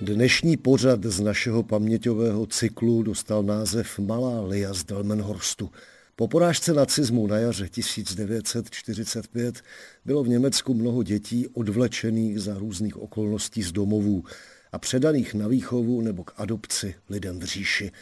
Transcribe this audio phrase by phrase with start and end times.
[0.00, 5.70] Dnešní pořad z našeho paměťového cyklu dostal název Malá Lia z Delmenhorstu.
[6.16, 9.62] Po porážce nacizmu na jaře 1945
[10.04, 14.24] bylo v Německu mnoho dětí odvlečených za různých okolností z domovů
[14.72, 17.92] a předaných na výchovu nebo k adopci lidem v říši.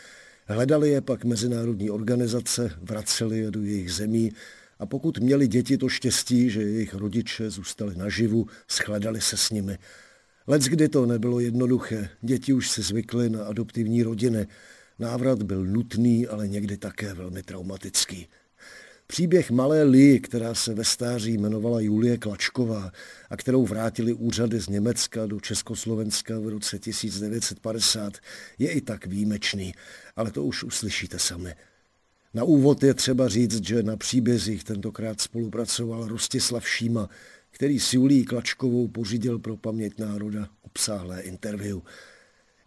[0.46, 4.32] Hledali je pak mezinárodní organizace, vraceli je do jejich zemí
[4.78, 9.78] a pokud měli děti to štěstí, že jejich rodiče zůstali naživu, shledali se s nimi.
[10.46, 14.46] Lec kdy to nebylo jednoduché, děti už si zvykly na adoptivní rodiny.
[14.98, 18.28] Návrat byl nutný, ale někdy také velmi traumatický.
[19.06, 22.92] Příběh malé Lee, která se ve stáří jmenovala Julie Klačková
[23.30, 28.18] a kterou vrátili úřady z Německa do Československa v roce 1950,
[28.58, 29.74] je i tak výjimečný,
[30.16, 31.54] ale to už uslyšíte sami.
[32.34, 37.08] Na úvod je třeba říct, že na příbězích tentokrát spolupracoval Rostislav Šíma,
[37.54, 41.78] který s Julí Klačkovou pořídil pro paměť národa obsáhlé interview.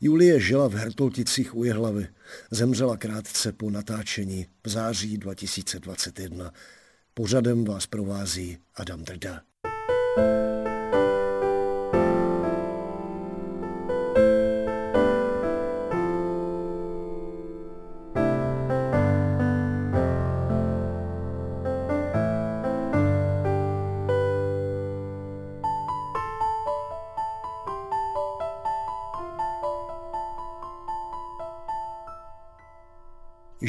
[0.01, 2.07] Julie žila v Hertolticích u Jehlavy.
[2.51, 6.53] Zemřela krátce po natáčení v září 2021.
[7.13, 9.41] Pořadem vás provází Adam Drda.
[10.17, 10.46] thank you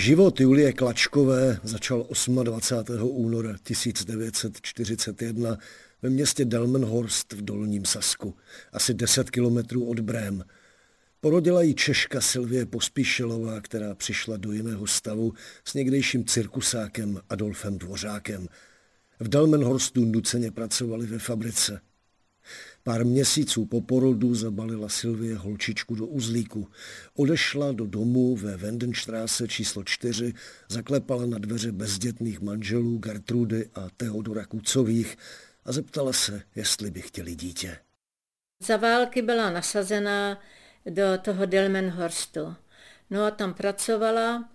[0.08, 2.06] Život Julie Klačkové začal
[2.42, 3.02] 28.
[3.02, 5.58] února 1941
[6.02, 8.34] ve městě Delmenhorst v Dolním Sasku,
[8.72, 10.44] asi 10 kilometrů od Brém.
[11.20, 15.32] Porodila ji Češka Silvie Pospíšilová, která přišla do jiného stavu
[15.64, 18.48] s někdejším cirkusákem Adolfem Dvořákem.
[19.20, 21.80] V Delmenhorstu nuceně pracovali ve fabrice.
[22.88, 26.68] Pár měsíců po porodu zabalila Silvie holčičku do uzlíku.
[27.16, 30.34] Odešla do domu ve Wendenstraße číslo 4,
[30.68, 35.16] zaklepala na dveře bezdětných manželů Gertrudy a Teodora Kucových
[35.64, 37.78] a zeptala se, jestli by chtěli dítě.
[38.62, 40.40] Za války byla nasazená
[40.86, 42.54] do toho Delmenhorstu.
[43.10, 44.48] No a tam pracovala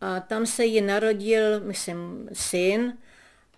[0.00, 2.98] a tam se jí narodil, myslím, syn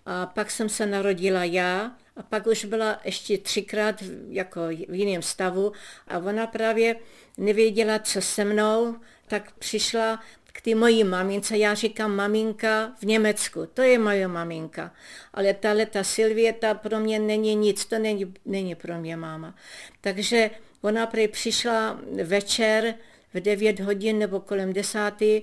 [0.05, 5.21] a pak jsem se narodila já a pak už byla ještě třikrát jako v jiném
[5.21, 5.71] stavu
[6.07, 6.95] a ona právě
[7.37, 8.95] nevěděla, co se mnou,
[9.27, 10.19] tak přišla
[10.53, 14.93] k té mojí mamince, já říkám maminka v Německu, to je moje maminka,
[15.33, 19.55] ale tahle ta Silvie, ta pro mě není nic, to není, není pro mě máma.
[20.01, 20.49] Takže
[20.81, 22.95] ona přišla večer
[23.33, 25.41] v 9 hodin nebo kolem desátý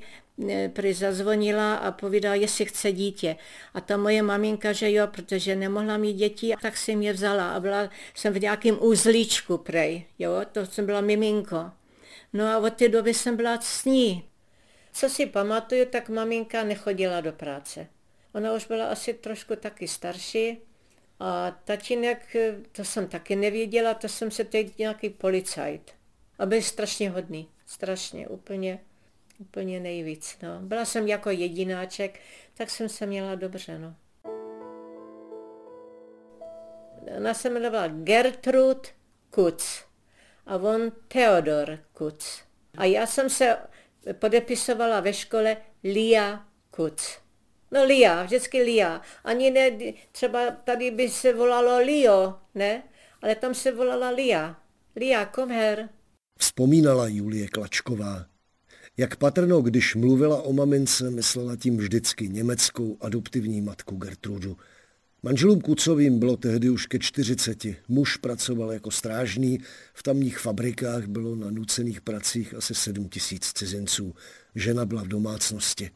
[0.72, 3.36] prý zazvonila a povídala, jestli chce dítě.
[3.74, 7.60] A ta moje maminka, že jo, protože nemohla mít děti, tak si mě vzala a
[7.60, 11.70] byla jsem v nějakém úzlíčku prej, jo, to jsem byla miminko.
[12.32, 14.24] No a od té doby jsem byla s ní.
[14.92, 17.86] Co si pamatuju, tak maminka nechodila do práce.
[18.34, 20.58] Ona už byla asi trošku taky starší
[21.20, 22.36] a tatínek,
[22.72, 25.92] to jsem taky nevěděla, to jsem se teď nějaký policajt.
[26.38, 28.78] A byl strašně hodný, strašně, úplně
[29.40, 30.36] úplně nejvíc.
[30.42, 30.60] No.
[30.60, 32.20] Byla jsem jako jedináček,
[32.54, 33.78] tak jsem se měla dobře.
[33.78, 33.94] No.
[37.16, 38.88] Ona se jmenovala Gertrud
[39.30, 39.84] Kutz
[40.46, 42.42] a on Theodor Kutz.
[42.76, 43.56] A já jsem se
[44.12, 47.18] podepisovala ve škole Lia Kutz.
[47.70, 49.00] No Lia, vždycky Lia.
[49.24, 49.70] Ani ne,
[50.12, 52.82] třeba tady by se volalo Lio, ne?
[53.22, 54.56] Ale tam se volala Lia.
[54.96, 55.88] Lia, kom her.
[56.38, 58.26] Vzpomínala Julie Klačková.
[59.00, 64.56] Jak patrno, když mluvila o mamince, myslela tím vždycky německou adoptivní matku Gertrudu.
[65.22, 67.64] Manželům Kucovým bylo tehdy už ke 40.
[67.88, 69.58] Muž pracoval jako strážný,
[69.94, 74.14] v tamních fabrikách bylo na nucených pracích asi 7 tisíc cizinců.
[74.54, 75.90] Žena byla v domácnosti.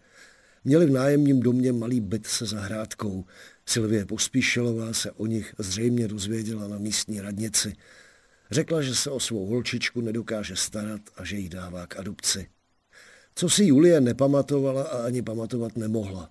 [0.65, 3.25] Měli v nájemním domě malý byt se zahrádkou.
[3.67, 7.73] Silvie Pospíšilová se o nich zřejmě dozvěděla na místní radnici.
[8.51, 12.47] Řekla, že se o svou holčičku nedokáže starat a že jí dává k adopci
[13.35, 16.31] co si Julie nepamatovala a ani pamatovat nemohla.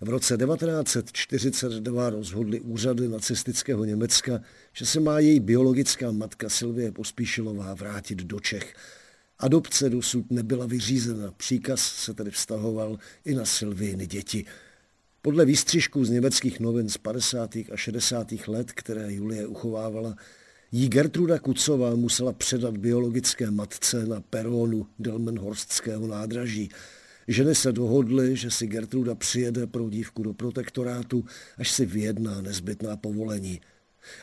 [0.00, 4.40] V roce 1942 rozhodli úřady nacistického Německa,
[4.72, 8.74] že se má její biologická matka Silvie Pospíšilová vrátit do Čech.
[9.38, 14.44] Adopce dosud nebyla vyřízena, příkaz se tedy vztahoval i na Silviny děti.
[15.22, 17.56] Podle výstřižků z německých novin z 50.
[17.56, 18.32] a 60.
[18.46, 20.16] let, které Julie uchovávala,
[20.72, 26.68] jí Gertruda Kucová musela předat biologické matce na peronu Delmenhorstského nádraží.
[27.28, 31.24] Ženy se dohodly, že si Gertruda přijede pro dívku do protektorátu,
[31.58, 33.60] až si vyjedná nezbytná povolení.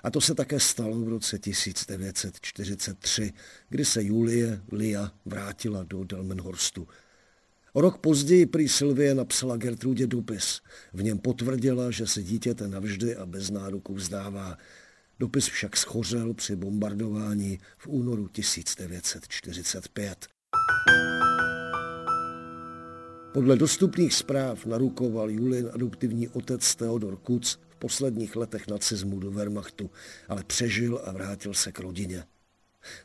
[0.03, 3.33] A to se také stalo v roce 1943,
[3.69, 6.87] kdy se Julie Lia vrátila do Delmenhorstu.
[7.73, 10.61] O rok později prý Sylvie napsala Gertrudě dopis.
[10.93, 14.57] V něm potvrdila, že se dítěte navždy a bez nároku vzdává.
[15.19, 20.27] Dopis však schořel při bombardování v únoru 1945.
[23.33, 29.91] Podle dostupných zpráv narukoval Julin adoptivní otec Theodor Kuc v posledních letech nacismu do Wehrmachtu,
[30.29, 32.23] ale přežil a vrátil se k rodině.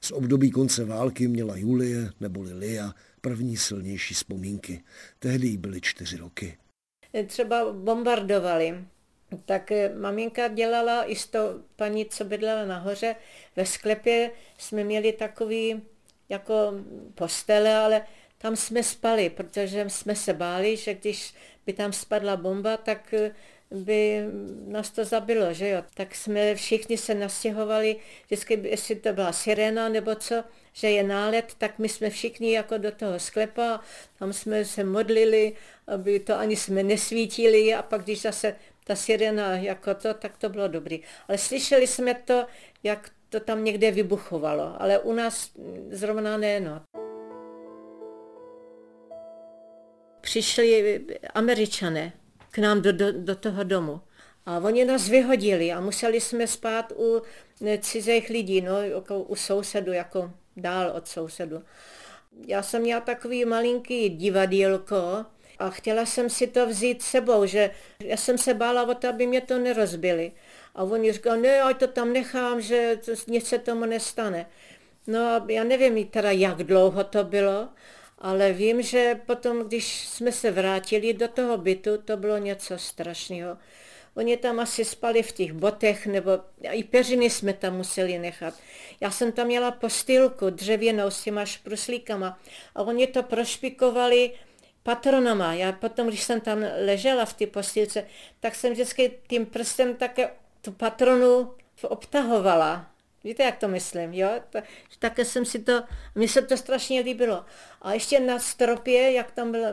[0.01, 4.83] Z období konce války měla Julie neboli Lia první silnější vzpomínky.
[5.19, 6.59] Tehdy jí byly čtyři roky.
[7.27, 8.85] Třeba bombardovali.
[9.45, 13.17] Tak eh, maminka dělala i s to paní, co bydlela nahoře,
[13.57, 15.83] ve sklepě jsme měli takový
[16.29, 16.55] jako
[17.15, 18.07] postele, ale
[18.39, 21.35] tam jsme spali, protože jsme se báli, že když
[21.67, 23.35] by tam spadla bomba, tak eh,
[23.71, 24.25] by
[24.67, 25.83] nás to zabilo, že jo.
[25.95, 27.97] Tak jsme všichni se nastěhovali,
[28.27, 32.79] vždycky, jestli to byla sirena nebo co, že je nálet, tak my jsme všichni jako
[32.79, 33.81] do toho sklepa,
[34.19, 35.53] tam jsme se modlili,
[35.87, 38.57] aby to ani jsme nesvítili a pak když zase
[38.91, 41.03] ta sirena jako to, tak to bylo dobrý.
[41.29, 42.47] Ale slyšeli jsme to,
[42.83, 45.51] jak to tam někde vybuchovalo, ale u nás
[45.91, 46.83] zrovna ne, no.
[50.21, 51.01] Přišli
[51.35, 52.13] američané
[52.51, 54.01] k nám do, do, do toho domu.
[54.47, 57.23] A oni nás vyhodili a museli jsme spát u
[57.81, 61.63] cizích lidí, no, jako u sousedu, jako dál od sousedu.
[62.47, 65.27] Já jsem měla takový malinký divadílko
[65.61, 67.71] a chtěla jsem si to vzít sebou, že
[68.01, 70.33] já jsem se bála o to, aby mě to nerozbili.
[70.75, 74.47] A oni říkali, ne, ať to tam nechám, že to, nic se tomu nestane.
[75.07, 77.69] No já nevím teda, jak dlouho to bylo,
[78.19, 83.57] ale vím, že potom, když jsme se vrátili do toho bytu, to bylo něco strašného.
[84.17, 86.31] Oni tam asi spali v těch botech, nebo
[86.73, 88.55] i peřiny jsme tam museli nechat.
[89.01, 92.39] Já jsem tam měla postýlku dřevěnou s těma špruslíkama
[92.75, 94.33] a oni to prošpikovali
[94.83, 95.55] patronama.
[95.55, 98.07] Já potom, když jsem tam ležela v té postýlce,
[98.41, 100.31] tak jsem vždycky tím prstem také
[100.61, 102.91] tu patronu obtahovala.
[103.25, 104.29] Víte, jak to myslím, jo?
[104.99, 105.83] Také jsem si to,
[106.15, 107.45] mně se to strašně líbilo.
[107.83, 109.67] A ještě na stropě, jak tam bylo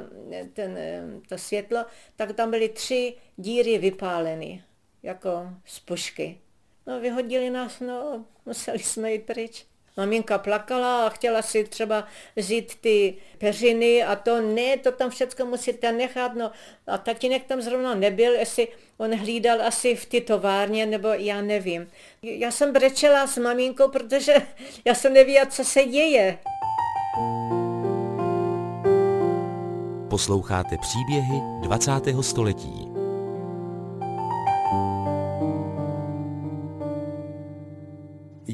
[0.53, 0.77] ten,
[1.29, 4.63] to světlo, tak tam byly tři díry vypáleny,
[5.03, 6.41] jako z pušky.
[6.87, 9.65] No, vyhodili nás, no, museli jsme jít pryč.
[9.97, 15.45] Maminka plakala a chtěla si třeba vzít ty peřiny a to ne, to tam všechno
[15.45, 16.35] musíte nechat.
[16.35, 16.51] No.
[16.87, 18.67] A tatínek tam zrovna nebyl, jestli
[18.97, 21.87] on hlídal asi v ty továrně, nebo já nevím.
[22.21, 24.33] Já jsem brečela s maminkou, protože
[24.85, 26.37] já jsem nevěděla, co se děje.
[30.09, 31.91] Posloucháte příběhy 20.
[32.21, 32.96] století.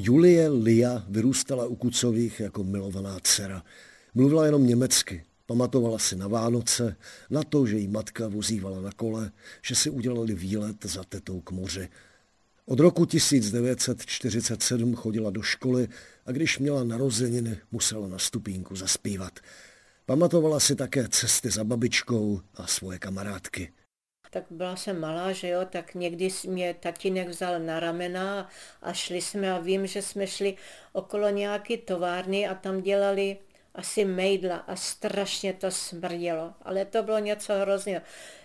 [0.06, 3.62] Julie Lia vyrůstala u Kucových jako milovaná dcera.
[4.14, 6.96] Mluvila jenom německy, pamatovala si na Vánoce,
[7.30, 9.32] na to, že jí matka vozívala na kole,
[9.62, 11.88] že si udělali výlet za tetou k moři.
[12.66, 15.88] Od roku 1947 chodila do školy
[16.26, 19.40] a když měla narozeniny, musela na stupínku zaspívat.
[20.06, 23.72] Pamatovala si také cesty za babičkou a svoje kamarádky
[24.34, 28.48] tak byla jsem malá, že jo, tak někdy mě tatínek vzal na ramena
[28.82, 30.56] a šli jsme a vím, že jsme šli
[30.92, 33.36] okolo nějaké továrny a tam dělali
[33.74, 38.00] asi mejdla a strašně to smrdělo, ale to bylo něco hrozného.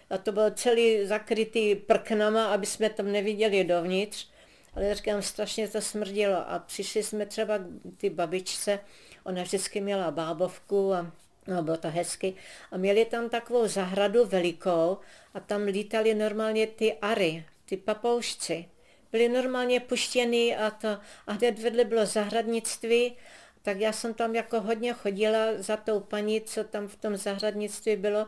[0.10, 4.29] A to bylo celý zakrytý prknama, aby jsme tam neviděli dovnitř,
[4.74, 7.63] ale říkám, strašně to smrdělo a přišli jsme třeba k
[7.98, 8.79] ty babičce,
[9.24, 11.12] ona vždycky měla bábovku a
[11.50, 12.34] no bylo to hezky,
[12.72, 14.98] a měli tam takovou zahradu velikou
[15.34, 18.65] a tam lítali normálně ty ary, ty papoušci.
[19.12, 20.88] Byli normálně puštěni a, to,
[21.27, 23.18] a hned vedle bylo zahradnictví,
[23.62, 27.96] tak já jsem tam jako hodně chodila za tou paní, co tam v tom zahradnictví
[27.96, 28.27] bylo,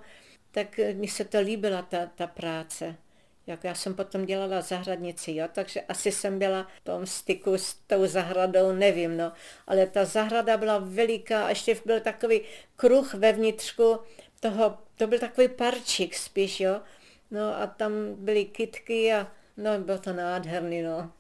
[0.52, 2.96] tak mi se to líbila ta, ta práce
[3.48, 7.74] jak já jsem potom dělala zahradnici, jo, takže asi jsem byla v tom styku s
[7.74, 9.32] tou zahradou, nevím, no,
[9.68, 12.42] ale ta zahrada byla veliká a ještě byl takový
[12.76, 14.00] kruh vevnitřku
[14.40, 16.82] toho, to byl takový parčík spíš, jo,
[17.32, 21.12] no a tam byly kytky a no, bylo to nádherný, no.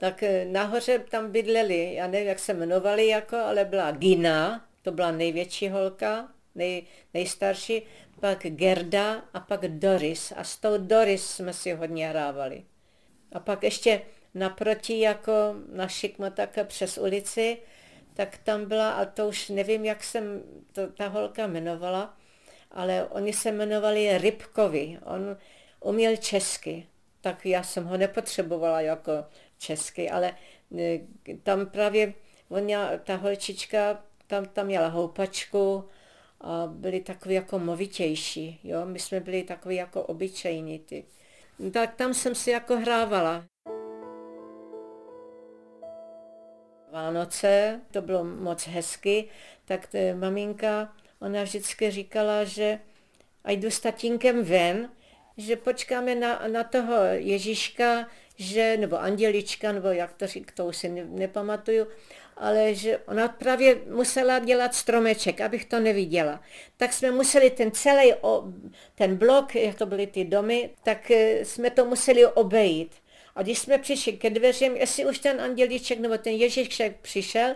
[0.00, 4.92] tak eh, nahoře tam bydleli, já nevím, jak se jmenovali, jako, ale byla Gina, to
[4.92, 6.82] byla největší holka, nej,
[7.14, 7.82] nejstarší,
[8.20, 10.32] pak Gerda a pak Doris.
[10.36, 12.64] A s tou Doris jsme si hodně hrávali.
[13.32, 14.02] A pak ještě
[14.34, 15.32] naproti, jako
[15.72, 17.58] na Šikmo, tak přes ulici,
[18.14, 22.16] tak tam byla, a to už nevím, jak jsem to, ta holka jmenovala,
[22.70, 24.98] ale oni se jmenovali Rybkovi.
[25.04, 25.36] On
[25.80, 26.86] uměl česky,
[27.20, 29.12] tak já jsem ho nepotřebovala jako
[29.58, 30.34] česky, ale
[30.78, 31.00] e,
[31.42, 32.14] tam právě
[32.48, 35.84] on měl, ta holčička tam, tam měla houpačku
[36.66, 41.04] byli takový jako movitější, jo, my jsme byli takový jako obyčejní ty.
[41.72, 43.44] Tak tam jsem si jako hrávala.
[46.92, 49.28] Vánoce, to bylo moc hezky,
[49.64, 52.78] tak maminka, ona vždycky říkala, že
[53.44, 54.90] a jdu s tatínkem ven,
[55.40, 60.76] že počkáme na, na toho Ježíška, že, nebo Andělička, nebo jak to říct, to už
[60.76, 61.86] si ne, nepamatuju,
[62.36, 66.40] ale že ona právě musela dělat stromeček, abych to neviděla.
[66.76, 68.12] Tak jsme museli ten celý,
[68.94, 72.92] ten blok, jak to byly ty domy, tak eh, jsme to museli obejít.
[73.34, 77.54] A když jsme přišli ke dveřím, jestli už ten andělíček nebo ten Ježíšek přišel,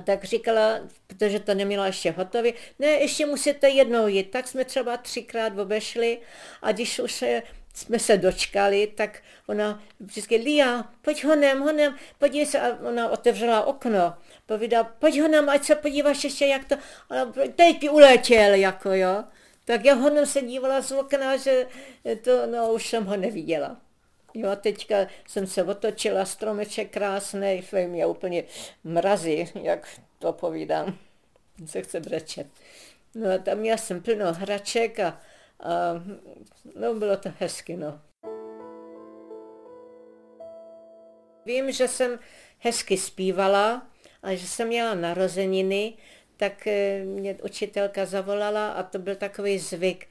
[0.00, 4.30] tak říkala, protože to neměla ještě hotově, ne, ještě musíte jednou jít.
[4.30, 6.18] Tak jsme třeba třikrát obešli
[6.62, 7.24] a když už
[7.74, 12.60] jsme se dočkali, tak ona vždycky, Lia, pojď honem, honem, podívej se.
[12.60, 14.14] A ona otevřela okno,
[14.46, 16.74] povídá, pojď honem, ať se podíváš ještě, jak to,
[17.10, 17.24] a
[17.56, 19.24] teď ti uletěl, jako jo.
[19.64, 21.66] Tak já honem se dívala z okna, že
[22.22, 23.76] to, no už jsem ho neviděla.
[24.34, 28.44] Jo, teďka jsem se otočila, stromeček krásný, fej mě úplně
[28.84, 30.98] mrazí, jak to povídám.
[31.66, 32.46] Se chce brečet.
[33.14, 35.20] No a tam já jsem plno hraček a,
[35.60, 36.02] a
[36.76, 38.00] no bylo to hezky, no.
[41.46, 42.18] Vím, že jsem
[42.58, 43.86] hezky zpívala
[44.22, 45.94] a že jsem měla narozeniny,
[46.36, 50.06] tak eh, mě učitelka zavolala a to byl takový zvyk,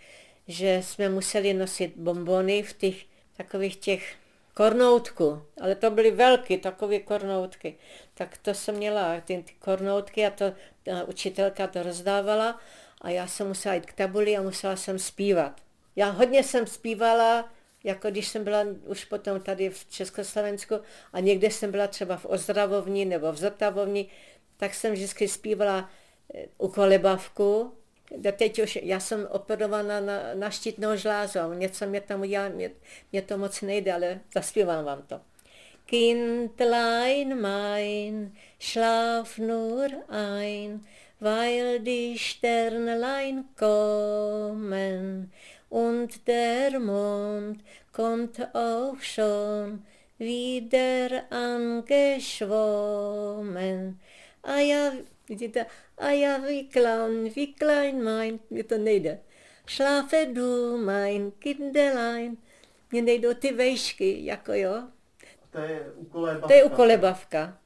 [0.47, 4.15] že jsme museli nosit bombony v těch takových těch
[4.53, 7.77] kornoutku, ale to byly velké takové kornoutky.
[8.13, 12.59] Tak to jsem měla ty, ty kornoutky a to ta učitelka to rozdávala
[13.01, 15.61] a já jsem musela jít k tabuli a musela jsem zpívat.
[15.95, 20.79] Já hodně jsem zpívala, jako když jsem byla už potom tady v Československu
[21.13, 24.09] a někde jsem byla třeba v Ozdravovni nebo v Zotavovni,
[24.57, 25.89] tak jsem vždycky zpívala
[26.35, 27.73] eh, u kolebavku
[28.31, 32.71] teď už, já jsem operovaná na, na štítnou žlázu, něco mě tam udělá, mě,
[33.11, 35.21] mě to moc nejde, ale zaspívám vám to.
[35.85, 40.85] Kindlein mein, schlaf nur ein,
[41.21, 45.31] weil die Sternlein kommen
[45.69, 49.83] und der Mond kommt auch schon
[50.17, 53.99] wieder angeschwommen.
[54.43, 54.91] A já
[55.29, 55.65] Vidíte?
[55.97, 59.19] A já vyklan, vyklein mein, mě to nejde.
[59.67, 62.37] Schlafe du mein Kindelein.
[62.91, 64.83] Mně nejdou ty vejšky, jako jo.
[65.49, 66.47] To je ukolebavka.
[66.47, 67.57] To je ukolebavka.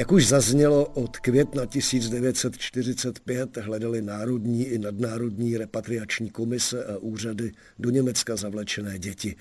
[0.00, 7.90] Jak už zaznělo, od května 1945 hledali národní i nadnárodní repatriační komise a úřady do
[7.90, 9.36] Německa zavlečené děti.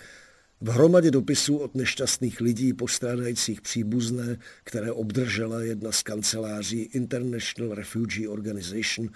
[0.62, 8.30] V hromadě dopisů od nešťastných lidí postrádajících příbuzné, které obdržela jedna z kanceláří International Refugee
[8.30, 9.10] Organization,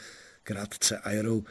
[0.43, 1.41] krátce IRO,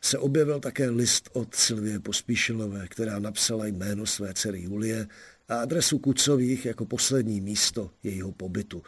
[0.00, 5.08] se objevil také list od Silvie Pospíšilové, která napsala jméno své dcery Julie
[5.48, 8.82] a adresu Kucových jako poslední místo jejího pobytu.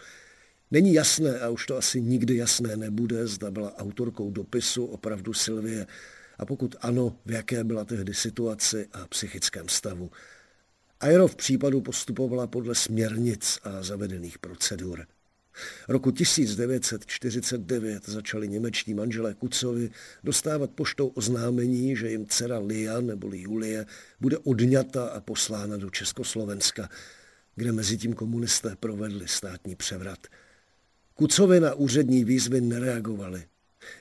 [0.70, 5.86] Není jasné, a už to asi nikdy jasné nebude, zda byla autorkou dopisu opravdu Silvie
[6.38, 10.10] a pokud ano, v jaké byla tehdy situaci a psychickém stavu.
[11.00, 15.06] Aero v případu postupovala podle směrnic a zavedených procedur.
[15.88, 19.90] Roku 1949 začali němečtí manželé Kucovi
[20.24, 23.86] dostávat poštou oznámení, že jim dcera Lia neboli Julie
[24.20, 26.88] bude odňata a poslána do Československa,
[27.56, 30.18] kde mezi tím komunisté provedli státní převrat–
[31.20, 33.42] Kucovi na úřední výzvy nereagovali.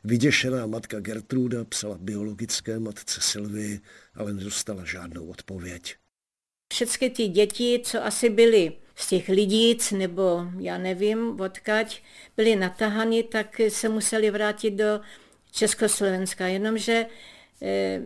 [0.03, 3.79] Vyděšená matka Gertruda psala biologické matce Sylvii,
[4.15, 5.95] ale nedostala žádnou odpověď.
[6.73, 12.01] Všechny ty děti, co asi byly z těch lidíc, nebo já nevím, odkaď
[12.37, 15.01] byly natahany, tak se museli vrátit do
[15.51, 17.05] Československá, jenomže
[17.61, 18.01] eh,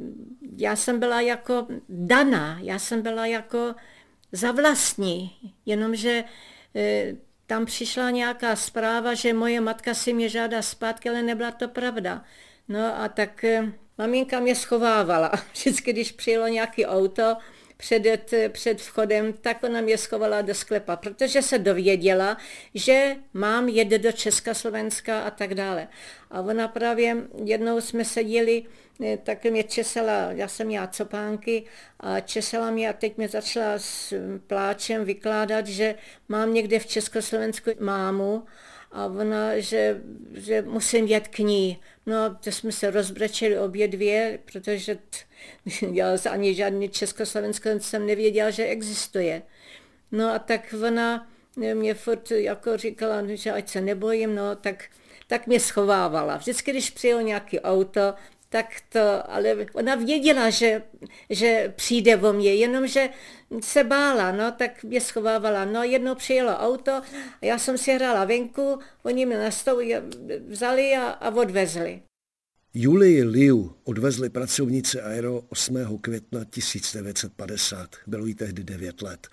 [0.58, 3.75] já jsem byla jako daná, já jsem byla jako
[4.32, 5.32] za vlastní,
[5.65, 6.24] jenomže
[6.75, 7.15] eh,
[7.47, 12.23] tam přišla nějaká zpráva, že moje matka si mě žádá zpátky, ale nebyla to pravda.
[12.67, 15.31] No a tak eh, maminka mě schovávala.
[15.53, 17.38] Vždycky, když přijelo nějaký auto,
[17.84, 22.38] před, před vchodem, tak ona mě schovala do sklepa, protože se dověděla,
[22.74, 25.88] že mám jet do Československa a tak dále.
[26.32, 28.63] A ona právě jednou jsme seděli,
[29.04, 31.63] eh, tak mě česala, já jsem měla copánky
[32.00, 34.13] a česala mě a teď mě začala s
[34.48, 35.96] pláčem vykládat, že
[36.30, 38.44] mám někde v Československu mámu
[38.93, 40.01] a ona, že,
[40.33, 41.79] že musím jet k ní.
[42.05, 45.17] No, to jsme se rozbrečeli obě dvě, protože t,
[45.91, 49.41] já ani žádný Československo jsem nevěděla, že existuje.
[50.12, 54.83] No a tak ona mě furt jako říkala, že ať se nebojím, no tak,
[55.27, 56.38] tak mě schovávala.
[56.38, 58.13] Vždycky, když přijel nějaký auto,
[58.53, 60.81] tak to, ale ona věděla, že,
[61.29, 63.10] že přijde o mě, jenomže
[63.62, 65.65] se bála, no, tak mě schovávala.
[65.65, 67.01] No, jednou přijelo auto,
[67.41, 70.01] já jsem si hrála venku, oni mě nastavili,
[70.50, 72.01] vzali a, a odvezli.
[72.74, 75.98] Julii Liu odvezli pracovnice Aero 8.
[76.01, 77.95] května 1950.
[78.07, 79.27] Bylo jí tehdy 9 let.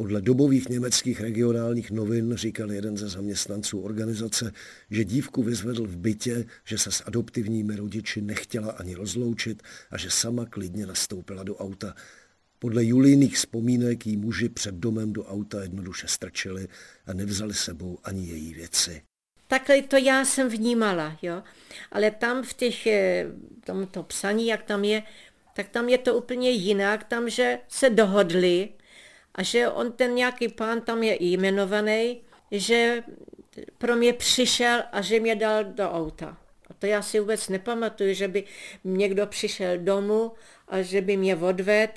[0.00, 4.52] Podle dobových německých regionálních novin říkal jeden ze zaměstnanců organizace,
[4.90, 10.10] že dívku vyzvedl v bytě, že se s adoptivními rodiči nechtěla ani rozloučit a že
[10.10, 11.94] sama klidně nastoupila do auta.
[12.58, 16.68] Podle Julíných vzpomínek jí muži před domem do auta jednoduše strčili
[17.06, 19.02] a nevzali sebou ani její věci.
[19.46, 21.42] Takhle to já jsem vnímala, jo.
[21.92, 23.26] Ale tam v těch, eh,
[23.64, 25.02] tomto psaní, jak tam je,
[25.56, 28.68] tak tam je to úplně jinak, tam, že se dohodli
[29.34, 32.20] a že on ten nějaký pán tam je jmenovaný,
[32.50, 33.04] že
[33.78, 36.36] pro mě přišel a že mě dal do auta.
[36.70, 38.44] A to já si vůbec nepamatuju, že by
[38.84, 40.32] někdo přišel domů
[40.68, 41.92] a že by mě odvedl,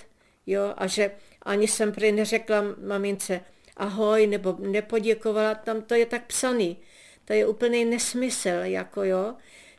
[0.48, 1.12] jo, a že
[1.42, 3.42] ani jsem prý neřekla mamince
[3.78, 6.78] ahoj, nebo nepoděkovala, tam to je tak psaný.
[7.26, 9.36] To je úplný nesmysl, jako jo.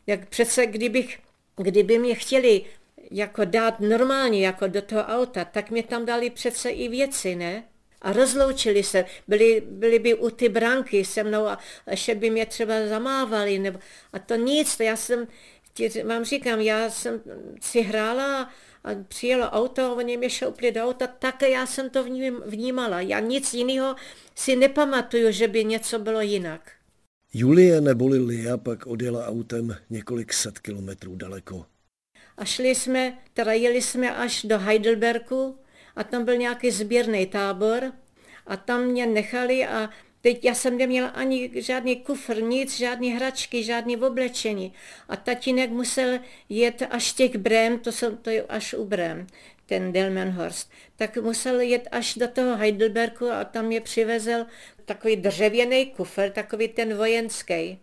[0.07, 1.19] Jak přece, kdybych,
[1.57, 2.65] kdyby mě chtěli
[3.11, 7.65] jako dát normálně jako do toho auta, tak mě tam dali přece i věci, ne?
[8.03, 11.59] A rozloučili se, byli, byli by u ty branky se mnou a
[11.91, 13.79] ještě by mě třeba zamávali, nebo,
[14.13, 15.27] a to nic, to já jsem,
[16.05, 17.21] vám říkám, já jsem
[17.61, 18.51] si hrála
[18.85, 22.05] a přijelo auto, oni mě šoupli do auta, tak já jsem to
[22.47, 23.01] vnímala.
[23.01, 23.97] Já nic jiného
[24.35, 26.71] si nepamatuju, že by něco bylo jinak.
[27.35, 31.67] Julie neboli Lia pak odjela autem několik set kilometrů daleko.
[32.37, 35.59] A šli jsme, teda jeli jsme až do Heidelbergu
[35.97, 37.93] a tam byl nějaký sběrný tábor
[38.47, 43.63] a tam mě nechali a teď já jsem neměla ani žádný kufr, nic, žádný hračky,
[43.63, 44.73] žádný oblečení.
[45.09, 46.19] A tatínek musel
[46.49, 49.27] jet až těch Brém, to, jsou, to je až u Brém,
[49.67, 54.47] ten Delmenhorst, tak musel jet až do toho Heidelbergu a tam mě přivezl
[54.85, 57.79] takový dřevěný kufr, takový ten vojenský.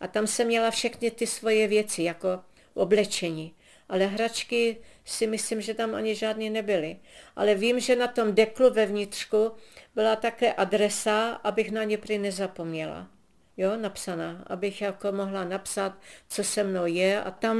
[0.00, 2.28] A tam jsem měla všechny ty svoje věci, jako
[2.74, 3.54] oblečení.
[3.88, 6.96] Ale hračky si myslím, že tam ani žádné nebyly.
[7.36, 9.52] Ale vím, že na tom deklu ve vnitřku
[9.94, 13.08] byla také adresa, abych na ně prý nezapomněla.
[13.56, 17.58] Jo, napsaná, abych jako mohla napsat, co se mnou je a tam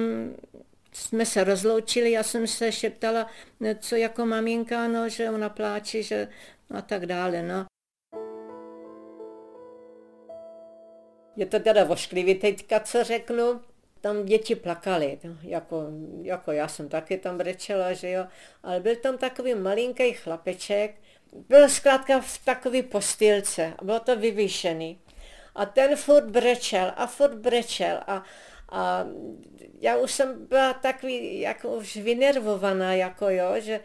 [0.93, 3.27] jsme se rozloučili, já jsem se šeptala,
[3.81, 6.29] co jako maminka, no, že ona pláče, že
[6.71, 7.65] a tak dále, no.
[11.37, 13.61] Je to teda vošklivý teďka, co řeknu,
[14.07, 15.83] tam děti plakaly, jako,
[16.23, 18.27] jako já jsem taky tam brečela, že jo,
[18.63, 20.95] ale byl tam takový malinký chlapeček,
[21.49, 24.99] byl zkrátka v takový postýlce bylo to vyvýšený.
[25.55, 28.23] A ten furt brečel a furt brečel a,
[28.69, 29.07] a
[29.81, 33.81] já už jsem byla takový jako už vynervovaná, jako jo, že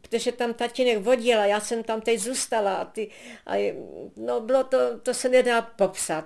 [0.00, 3.10] protože tam tatínek vodil a já jsem tam teď zůstala a, ty,
[3.46, 3.74] a
[4.16, 6.24] no bylo to, to se nedá popsat.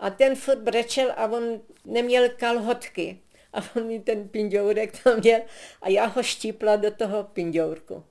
[0.00, 3.18] A ten furt brečel a on neměl kalhotky.
[3.52, 5.40] A on mi ten pindourek tam měl
[5.82, 8.04] a já ho štípla do toho pindourku.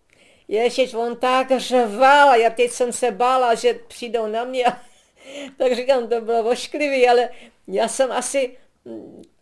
[0.47, 4.65] Ježiš, on tak řval a já teď jsem se bála, že přijdou na mě.
[5.57, 7.29] tak říkám, to bylo ošklivý, ale
[7.67, 8.57] já jsem asi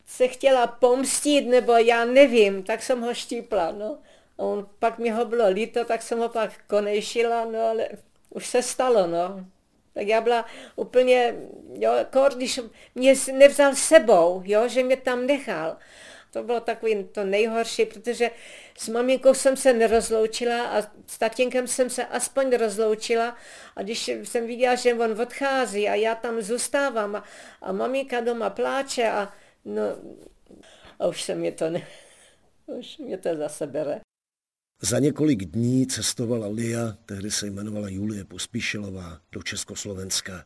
[0.05, 3.97] se chtěla pomstit, nebo já nevím, tak jsem ho štípla, no.
[4.37, 7.89] A on, pak mi ho bylo líto, tak jsem ho pak konejšila, no ale
[8.29, 9.45] už se stalo, no.
[9.93, 11.35] Tak já byla úplně,
[11.73, 12.59] jo, jako když
[12.95, 15.77] mě nevzal sebou, jo, že mě tam nechal.
[16.31, 18.31] To bylo takový to nejhorší, protože
[18.77, 23.37] s maminkou jsem se nerozloučila a s tatínkem jsem se aspoň rozloučila
[23.75, 27.23] a když jsem viděla, že on odchází a já tam zůstávám a,
[27.61, 29.33] a maminka doma pláče a
[29.65, 29.81] no,
[30.99, 31.87] A už se mě to, ne,
[32.65, 34.02] už mě to zase bere.
[34.81, 40.45] Za několik dní cestovala Lia, tehdy se jmenovala Julie Pospíšilová, do Československa.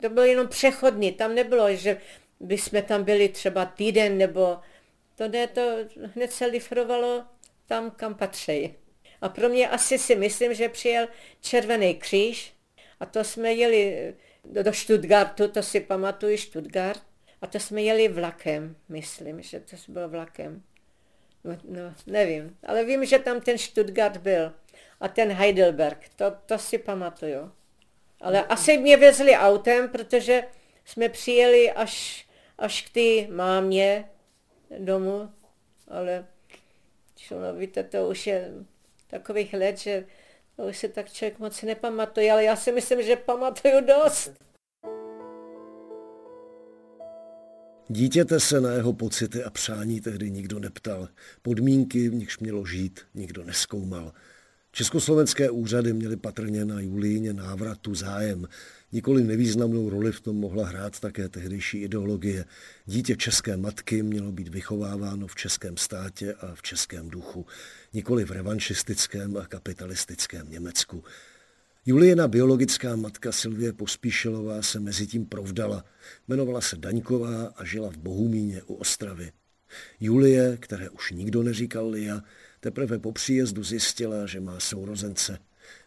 [0.00, 2.00] To bylo jenom přechodný, tam nebylo, že
[2.40, 4.58] bychom tam byli třeba týden, nebo
[5.14, 5.76] to ne, to
[6.14, 7.24] hned se lifrovalo
[7.66, 8.74] tam, kam patří.
[9.20, 11.08] A pro mě asi si myslím, že přijel
[11.40, 12.54] Červený kříž
[13.00, 17.02] a to jsme jeli do Stuttgartu, to si pamatuju, Stuttgart.
[17.42, 20.62] A to jsme jeli vlakem, myslím, že to bylo vlakem.
[21.46, 24.52] No, no, nevím, ale vím, že tam ten Stuttgart byl
[25.00, 27.52] a ten Heidelberg, to, to si pamatuju.
[28.20, 30.42] Ale asi mě vezli autem, protože
[30.84, 32.26] jsme přijeli až,
[32.58, 34.10] až k té mámě
[34.78, 35.30] domů,
[35.88, 36.26] ale
[37.30, 38.50] no, víte, to už je
[39.06, 40.06] takových let, že
[40.56, 44.32] to už se tak člověk moc nepamatuje, ale já si myslím, že pamatuju dost.
[47.88, 51.08] Dítěte se na jeho pocity a přání tehdy nikdo neptal.
[51.42, 54.12] Podmínky, v nichž mělo žít, nikdo neskoumal.
[54.72, 58.48] Československé úřady měly patrně na Julíně návratu zájem.
[58.92, 62.44] Nikoli nevýznamnou roli v tom mohla hrát také tehdejší ideologie.
[62.86, 67.46] Dítě české matky mělo být vychováváno v českém státě a v českém duchu,
[67.92, 71.04] nikoli v revanšistickém a kapitalistickém Německu.
[71.88, 75.84] Juliena biologická matka Silvie Pospíšilová se mezi tím provdala.
[76.28, 79.32] Jmenovala se Daňková a žila v Bohumíně u Ostravy.
[80.00, 82.20] Julie, které už nikdo neříkal Lia,
[82.60, 85.38] teprve po příjezdu zjistila, že má sourozence.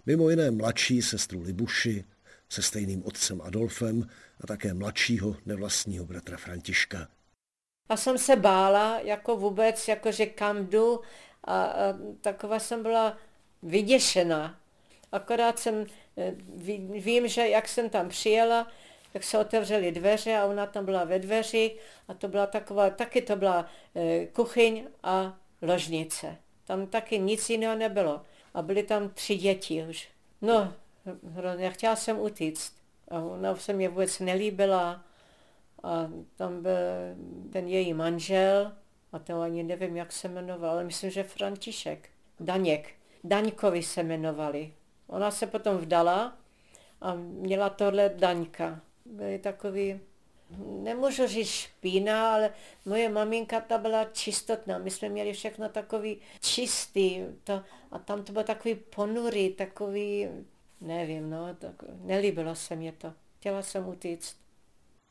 [0.06, 2.06] Mimo jiné mladší sestru Libuši,
[2.50, 4.08] se stejným otcem Adolfem
[4.42, 7.08] a také mladšího nevlastního bratra Františka.
[7.90, 11.02] A jsem se bála, jako vůbec, jako že kam jdu
[11.44, 11.76] a, a
[12.22, 13.18] taková jsem byla
[13.64, 14.60] vyděšená.
[15.12, 15.86] Akorát jsem,
[16.18, 16.34] eh,
[17.00, 18.68] vím, že jak jsem tam přijela,
[19.14, 21.76] tak se otevřely dveře a ona tam byla ve dveři
[22.08, 26.38] a to byla taková, taky to byla eh, kuchyň a ložnice.
[26.66, 28.22] Tam taky nic jiného nebylo.
[28.54, 30.10] A byly tam tři děti už.
[30.42, 30.74] No,
[31.24, 32.74] hrozně, chtěla jsem utíct.
[33.12, 35.04] A ona se mě vůbec nelíbila.
[35.84, 36.76] A tam byl
[37.52, 38.72] ten její manžel,
[39.12, 42.10] a to ani nevím, jak se jmenoval, ale myslím, že František.
[42.40, 42.90] Daněk.
[43.24, 44.74] Daňkovi se jmenovali.
[45.10, 46.38] Ona se potom vdala
[47.02, 48.82] a měla tohle Daňka.
[49.06, 50.00] Byli takový,
[50.84, 52.54] nemůžu říct špína, ale
[52.86, 54.78] moje maminka ta byla čistotná.
[54.78, 60.28] My jsme měli všechno takový čistý to, a tam to bylo takový ponurý, takový,
[60.82, 63.14] nevím, no, tak, nelíbilo se mě to.
[63.40, 64.38] Chtěla jsem utíct.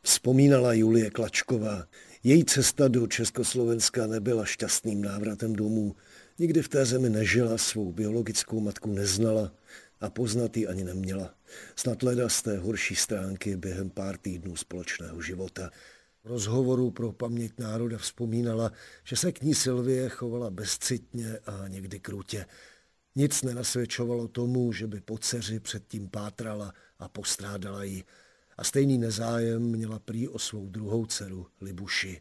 [0.02, 1.84] Vzpomínala Julie Klačková.
[2.24, 5.96] Její cesta do Československa nebyla šťastným návratem domů.
[6.38, 9.52] Nikdy v té zemi nežila, svou biologickou matku neznala
[10.00, 11.34] a poznat ji ani neměla.
[11.76, 15.70] Snad leda z té horší stránky během pár týdnů společného života.
[16.24, 18.72] V rozhovoru pro paměť národa vzpomínala,
[19.04, 22.46] že se k ní Silvie chovala bezcitně a někdy krutě.
[23.16, 28.04] Nic nenasvědčovalo tomu, že by po dceři předtím pátrala a postrádala ji.
[28.56, 32.20] A stejný nezájem měla prý o svou druhou dceru, Libuši.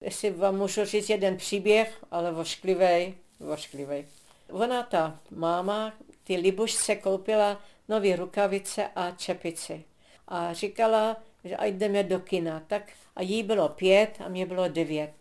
[0.00, 4.04] Jestli vám můžu říct jeden příběh, ale vošklivej, vošklivej.
[4.50, 5.92] Ona, ta máma,
[6.24, 9.84] ty Libušce koupila nové rukavice a čepici.
[10.28, 12.62] A říkala, že ať jdeme do kina.
[12.66, 15.12] Tak a jí bylo pět a mě bylo devět.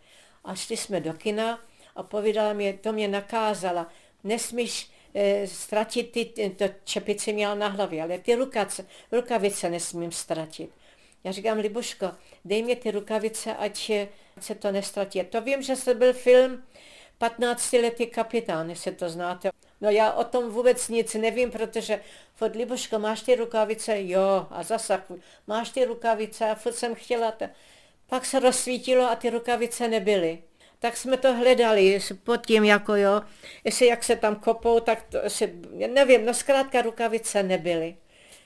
[0.44, 1.60] A šli jsme do kina
[1.96, 3.92] a povídala mě, to mě nakázala,
[4.24, 10.70] nesmíš e, ztratit ty, to čepici měla na hlavě, ale ty rukace, rukavice nesmím ztratit.
[11.24, 12.12] Já říkám, Libuško,
[12.46, 13.92] dej mě ty rukavice, ať
[14.40, 15.24] se to nestratí.
[15.24, 16.64] To vím, že to byl film
[17.30, 19.50] 15-letý kapitán, jestli to znáte.
[19.82, 22.00] No já o tom vůbec nic nevím, protože
[22.36, 24.02] furt Libuško, máš ty rukavice?
[24.02, 25.04] Jo, a zase
[25.48, 26.50] máš ty rukavice?
[26.50, 27.32] A furt jsem chtěla.
[27.32, 27.46] To.
[28.08, 30.44] Pak se rozsvítilo a ty rukavice nebyly.
[30.80, 33.22] Tak jsme to hledali pod tím, jako jo,
[33.64, 35.54] jestli jak se tam kopou, tak to, jestli,
[35.88, 37.98] nevím, no zkrátka rukavice nebyly.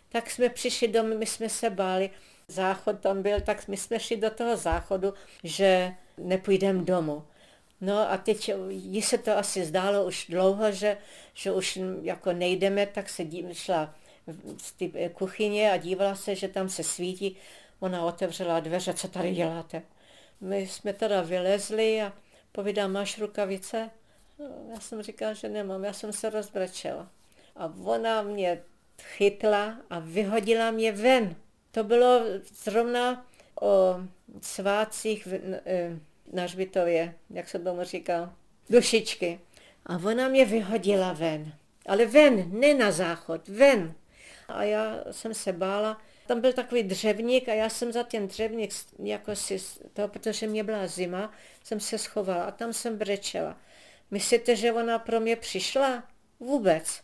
[0.10, 2.10] Tak jsme přišli domů, my jsme se báli,
[2.48, 5.14] záchod tam byl, tak my jsme šli do toho záchodu,
[5.44, 7.24] že nepůjdeme domů.
[7.82, 10.98] No a teď jí se to asi zdálo už dlouho, že,
[11.34, 13.96] že už jako nejdeme, tak se dí, šla
[14.58, 17.38] z té kuchyně a dívala se, že tam se svítí.
[17.80, 19.82] Ona otevřela dveře, co tady děláte?
[20.42, 22.14] My jsme teda vylezli a
[22.52, 23.90] povídá, máš rukavice?
[24.40, 27.10] No, já jsem říkala, že nemám, já jsem se rozbrečela.
[27.56, 28.64] A ona mě
[29.02, 31.36] chytla a vyhodila mě ven.
[31.72, 32.22] To bylo
[32.64, 33.26] zrovna
[33.62, 33.96] o
[34.42, 35.28] svácích
[36.34, 38.34] na Žbitově, jak se tomu říká,
[38.70, 39.40] dušičky.
[39.86, 41.54] A ona mě vyhodila ven.
[41.86, 43.94] Ale ven, ne na záchod, ven.
[44.48, 48.72] A já jsem se bála, Tam byl takový dřevník a já jsem za ten dřevník,
[49.04, 49.58] jako si,
[49.94, 51.32] to, protože mě byla zima,
[51.64, 53.58] jsem se schovala a tam jsem brečela.
[54.12, 56.04] Myslíte, že ona pro mě přišla?
[56.40, 57.02] Vůbec.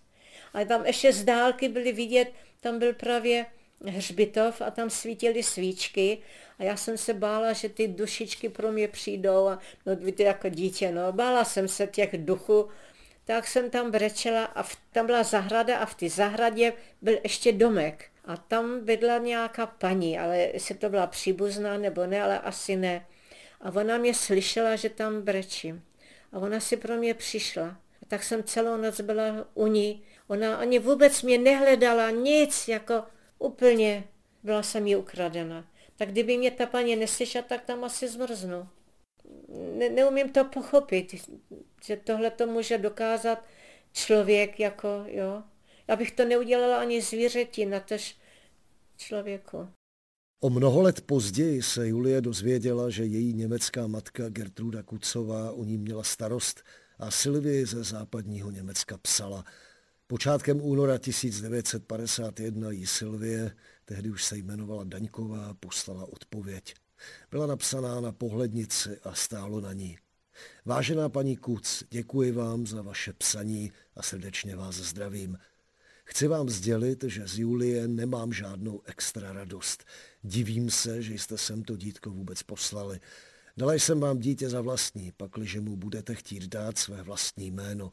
[0.53, 3.45] A tam ještě z dálky byly vidět, tam byl právě
[3.85, 6.17] hřbitov a tam svítily svíčky
[6.59, 10.49] a já jsem se bála, že ty dušičky pro mě přijdou a no víte, jako
[10.49, 12.69] dítě, no, bála jsem se těch duchů,
[13.25, 17.51] tak jsem tam brečela a v, tam byla zahrada a v té zahradě byl ještě
[17.51, 18.05] domek.
[18.25, 23.05] A tam bydla nějaká paní, ale jestli to byla příbuzná nebo ne, ale asi ne.
[23.61, 25.83] A ona mě slyšela, že tam brečím.
[26.31, 27.65] A ona si pro mě přišla.
[28.01, 30.03] A tak jsem celou noc byla u ní.
[30.27, 33.03] Ona ani vůbec mě nehledala, nic, jako
[33.43, 34.03] úplně
[34.43, 35.67] byla jsem jí ukradena.
[35.95, 38.67] Tak kdyby mě ta paní neslyšela, tak tam asi zmrznu.
[39.77, 41.15] Ne, neumím to pochopit,
[41.85, 43.45] že tohle to může dokázat
[43.93, 45.43] člověk jako, jo.
[45.87, 48.15] Já bych to neudělala ani zvířeti, natož
[48.97, 49.67] člověku.
[50.43, 55.77] O mnoho let později se Julie dozvěděla, že její německá matka Gertruda Kucová o ní
[55.77, 56.63] měla starost
[56.99, 59.45] a Sylvie ze západního Německa psala.
[60.07, 66.75] Počátkem února 1951 jí Sylvie, tehdy už se jmenovala Daňková, poslala odpověď.
[67.31, 69.97] Byla napsaná na pohlednici a stálo na ní.
[70.65, 75.37] Vážená paní Kuc, děkuji vám za vaše psaní a srdečně vás zdravím.
[76.05, 79.85] Chci vám sdělit, že z Julie nemám žádnou extra radost.
[80.21, 82.99] Divím se, že jste sem to dítko vůbec poslali.
[83.57, 87.91] Dala jsem vám dítě za vlastní, pakliže mu budete chtít dát své vlastní jméno.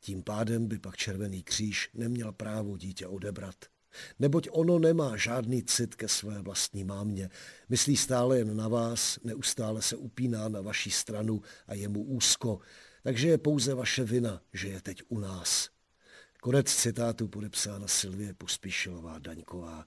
[0.00, 3.54] Tím pádem by pak Červený kříž neměl právo dítě odebrat.
[4.18, 7.30] Neboť ono nemá žádný cit ke své vlastní mámě.
[7.68, 12.58] Myslí stále jen na vás, neustále se upíná na vaší stranu a je mu úzko.
[13.02, 15.68] Takže je pouze vaše vina, že je teď u nás.
[16.42, 19.86] Konec citátu podepsána Silvie Pospíšilová Daňková.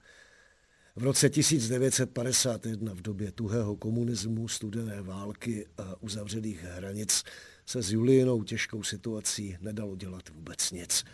[0.96, 7.22] V roce 1951 v době tuhého komunismu, studené války a uzavřených hranic
[7.66, 11.04] se s Juliinou těžkou situací nedalo dělat vůbec nic.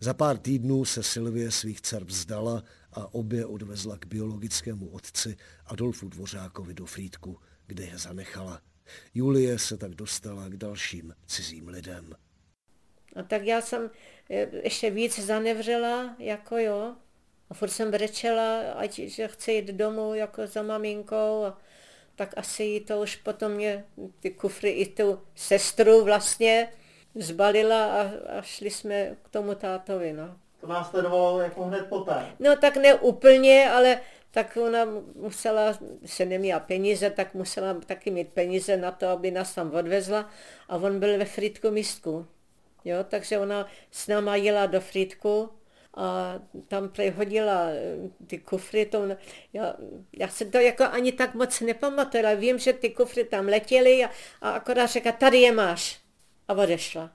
[0.00, 6.08] Za pár týdnů se Silvie svých dcer vzdala a obě odvezla k biologickému otci Adolfu
[6.08, 8.60] Dvořákovi do Frýdku, kde je zanechala.
[9.14, 12.14] Julie se tak dostala k dalším cizím lidem.
[13.16, 13.90] A tak já jsem
[14.30, 16.96] eh, ještě víc zanevřela, jako jo.
[17.50, 21.44] A furt jsem brečela, ať, že chci jít domů jako za maminkou.
[21.44, 21.58] A
[22.16, 23.84] tak asi to už potom mě
[24.20, 26.68] ty kufry i tu sestru vlastně
[27.14, 30.36] zbalila a, a šli jsme k tomu tátovi, no.
[30.60, 32.26] To následovalo jako hned poté?
[32.38, 34.00] No tak ne úplně, ale
[34.30, 39.54] tak ona musela, se neměla peníze, tak musela taky mít peníze na to, aby nás
[39.54, 40.30] tam odvezla
[40.68, 42.26] a on byl ve Fritku místku.
[42.84, 45.50] Jo, takže ona s náma jela do Fritku
[45.96, 49.02] a tam hodila eh, ty kufry, to,
[49.52, 49.74] já,
[50.18, 54.04] já se to jako ani tak moc nepamatuju, ale vím, že ty kufry tam letěly
[54.04, 56.00] a, a akorát řekla, tady je máš.
[56.48, 57.10] A odešla.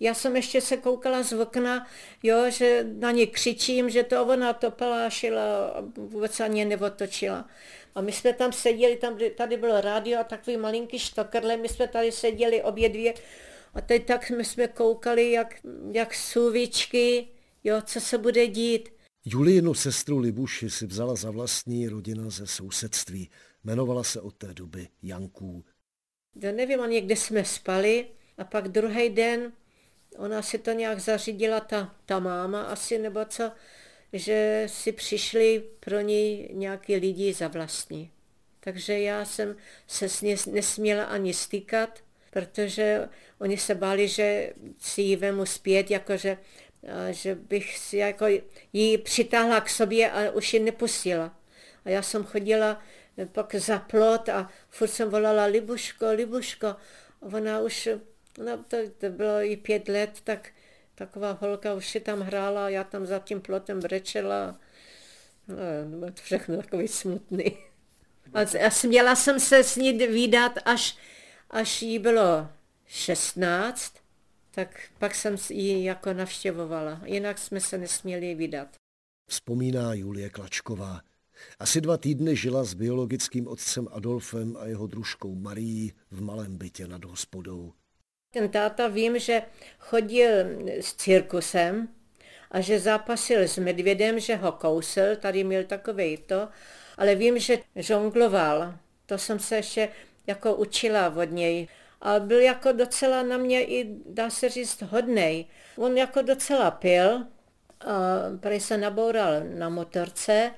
[0.00, 1.86] Já jsem ještě se koukala z okna,
[2.22, 7.48] jo, že na ně křičím, že to ona to palášila a vůbec ani neotočila.
[7.94, 11.88] A my jsme tam seděli, tam, tady bylo rádio a takový malinký štokrle, my jsme
[11.88, 13.14] tady seděli obě dvě
[13.74, 15.54] a teď tak my jsme koukali, jak,
[15.92, 17.28] jak suvičky,
[17.64, 18.88] jo, co se bude dít.
[19.24, 23.30] Julínu sestru Libuši si vzala za vlastní rodina ze sousedství.
[23.64, 25.64] Jmenovala se od té doby Janků.
[26.40, 28.06] To nevím, ani kde jsme spali
[28.38, 29.52] a pak druhý den
[30.16, 33.52] ona si to nějak zařídila, ta, ta máma asi nebo co,
[34.12, 38.10] že si přišli pro ní nějaký lidi za vlastní.
[38.60, 45.02] Takže já jsem se s ní nesměla ani stýkat, protože oni se báli, že si
[45.02, 46.38] ji vemu zpět, jakože
[47.10, 48.26] že bych si jako
[48.72, 51.36] ji přitáhla k sobě a už ji nepustila.
[51.84, 52.82] A já jsem chodila
[53.26, 56.66] pak za plot a furt jsem volala Libuško, Libuško.
[56.66, 56.76] A
[57.22, 57.88] ona už,
[58.38, 60.48] no to, to bylo i pět let, tak
[60.94, 64.58] taková holka už si tam hrála, já tam za tím plotem brečela.
[65.86, 67.58] No, to všechno takový smutný.
[68.34, 70.98] A, a směla jsem se s ní výdat, až,
[71.50, 72.48] až jí bylo
[72.86, 73.94] 16
[74.50, 77.00] tak pak jsem ji jako navštěvovala.
[77.04, 78.68] Jinak jsme se nesměli vydat.
[79.30, 81.00] Vzpomíná Julie Klačková.
[81.58, 86.88] Asi dva týdny žila s biologickým otcem Adolfem a jeho družkou Marií v malém bytě
[86.88, 87.72] nad hospodou.
[88.32, 89.42] Ten táta vím, že
[89.78, 90.30] chodil
[90.80, 91.88] s cirkusem
[92.50, 96.48] a že zápasil s medvědem, že ho kousl, tady měl takový to,
[96.96, 98.74] ale vím, že žongloval.
[99.06, 99.88] To jsem se ještě
[100.26, 101.68] jako učila od něj
[102.00, 105.46] a byl jako docela na mě i, dá se říct, hodnej.
[105.76, 107.26] On jako docela pil,
[107.80, 110.50] a prý se naboural na motorce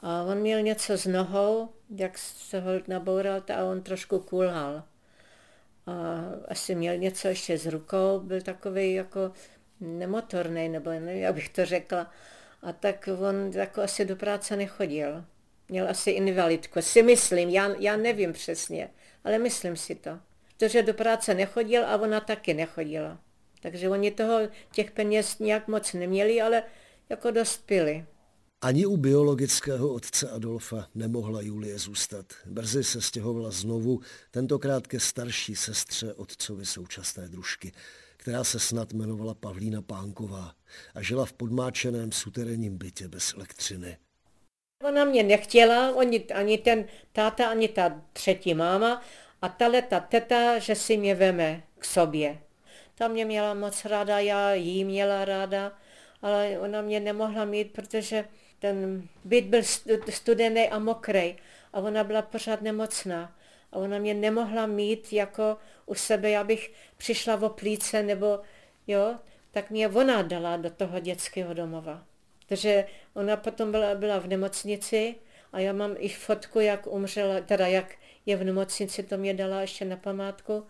[0.00, 4.82] A on měl něco s nohou, jak se ho naboural, a on trošku kulhal.
[5.86, 9.32] A asi měl něco ještě s rukou, byl takový jako
[9.80, 12.10] nemotorný, nebo nevím, jak bych to řekla.
[12.62, 15.24] A tak on jako asi do práce nechodil.
[15.68, 18.90] Měl asi invalidku, si myslím, já, já nevím přesně,
[19.24, 20.18] ale myslím si to.
[20.60, 23.18] Protože do práce nechodil a ona taky nechodila.
[23.62, 24.40] Takže oni toho,
[24.72, 26.62] těch peněz nějak moc neměli, ale
[27.08, 28.04] jako dost pili.
[28.62, 32.26] Ani u biologického otce Adolfa nemohla Julie zůstat.
[32.46, 37.72] Brzy se stěhovala znovu, tentokrát ke starší sestře otcovi současné družky,
[38.16, 40.54] která se snad jmenovala Pavlína Pánková
[40.94, 43.96] a žila v podmáčeném suterénním bytě bez elektřiny.
[44.84, 49.02] Ona mě nechtěla, oni, ani ten táta, ani ta třetí máma
[49.42, 52.38] a ta teta, že si mě veme k sobě.
[52.94, 55.72] Ta mě měla moc ráda, já jí měla ráda,
[56.22, 58.24] ale ona mě nemohla mít, protože
[58.58, 59.62] ten byt byl
[60.10, 61.36] studený a mokrý
[61.72, 63.36] a ona byla pořád nemocná.
[63.72, 68.40] A ona mě nemohla mít jako u sebe, abych přišla v oplíce nebo
[68.86, 69.14] jo,
[69.50, 72.04] tak mě ona dala do toho dětského domova.
[72.46, 75.14] Takže ona potom byla, byla v nemocnici
[75.52, 77.94] a já mám i fotku, jak umřela, teda jak
[78.30, 80.66] je v nemocnici, to mě dala ještě na památku,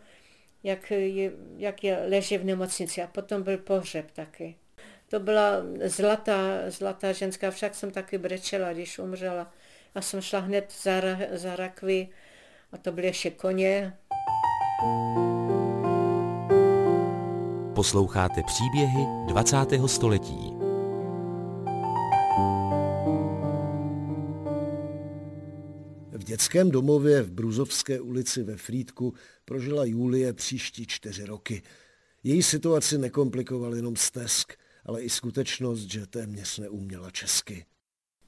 [0.63, 4.55] jak je, jak je leží v nemocnici a potom byl pohřeb taky.
[5.09, 5.53] To byla
[5.85, 9.53] zlatá, zlatá ženská, však jsem taky brečela, když umřela.
[9.95, 10.93] Já jsem šla hned za,
[11.33, 12.09] za rakvy
[12.73, 13.97] a to byly ještě koně.
[17.75, 19.57] Posloucháte příběhy 20.
[19.87, 20.50] století.
[26.31, 29.15] Dětském domově v Bruzovské ulici ve Frýdku
[29.45, 31.63] prožila Julie příští čtyři roky.
[32.23, 34.53] Její situaci nekomplikoval jenom stesk,
[34.85, 37.65] ale i skutečnost, že téměř neuměla česky.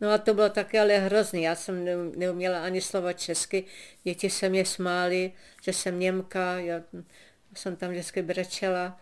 [0.00, 1.42] No a to bylo také ale hrozný.
[1.42, 1.84] Já jsem
[2.18, 3.64] neuměla ani slovo česky.
[4.04, 6.82] Děti se mě smály, že jsem Němka, já
[7.54, 9.00] jsem tam vždycky brečela.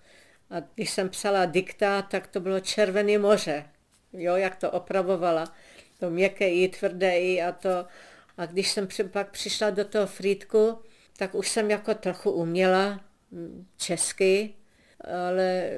[0.51, 3.65] A když jsem psala diktát, tak to bylo Červený moře.
[4.13, 5.55] Jo, jak to opravovala.
[6.01, 7.87] To měkké i, tvrdé i a to.
[8.41, 10.79] A když jsem pak přišla do toho Frýdku,
[11.17, 13.01] tak už jsem jako trochu uměla
[13.31, 14.55] mm, česky,
[15.05, 15.71] ale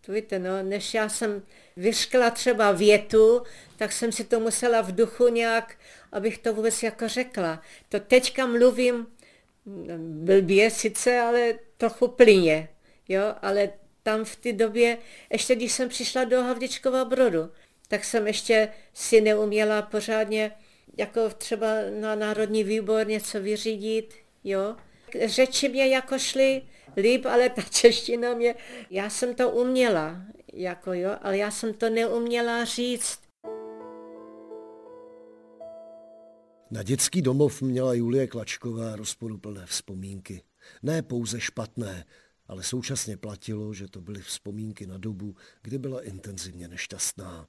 [0.00, 1.42] to víte, no, než já jsem
[1.76, 3.42] vyškla třeba větu,
[3.76, 5.78] tak jsem si to musela v duchu nějak,
[6.12, 7.62] abych to vůbec jako řekla.
[7.88, 9.06] To teďka mluvím
[9.98, 12.68] blbě sice, ale trochu plyně,
[13.08, 13.70] jo, ale
[14.02, 14.98] tam v té době,
[15.32, 17.50] ještě když jsem přišla do Havličkova Brodu,
[17.88, 20.52] tak jsem ještě si neuměla pořádně
[20.96, 21.66] jako třeba
[22.00, 24.76] na Národní výbor něco vyřídit, jo.
[25.26, 26.62] Řeči mě jako šly
[26.96, 28.54] líp, ale ta čeština mě,
[28.90, 30.22] já jsem to uměla,
[30.52, 33.20] jako jo, ale já jsem to neuměla říct.
[36.70, 40.42] Na dětský domov měla Julie Klačková rozporuplné vzpomínky.
[40.82, 42.04] Ne pouze špatné,
[42.46, 47.46] ale současně platilo, že to byly vzpomínky na dobu, kdy byla intenzivně nešťastná.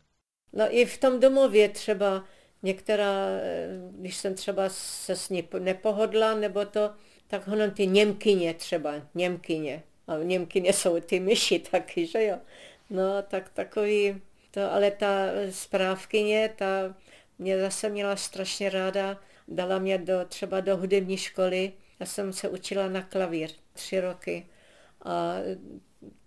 [0.54, 2.26] No i v tom domově třeba
[2.64, 6.92] některá, eh, když jsem třeba se s ní nepohodla, nebo to,
[7.28, 9.84] tak ono ty Němkyně třeba, Němkyně.
[10.08, 12.38] A Němkyně jsou ty myši taky, že jo.
[12.90, 14.22] No, tak takový,
[14.52, 16.96] to, ale ta správkyně, ta
[17.40, 21.74] mě zase měla strašně ráda, dala mě do, třeba do hudební školy.
[22.00, 24.48] Já jsem se učila na klavír tři roky.
[25.06, 25.36] A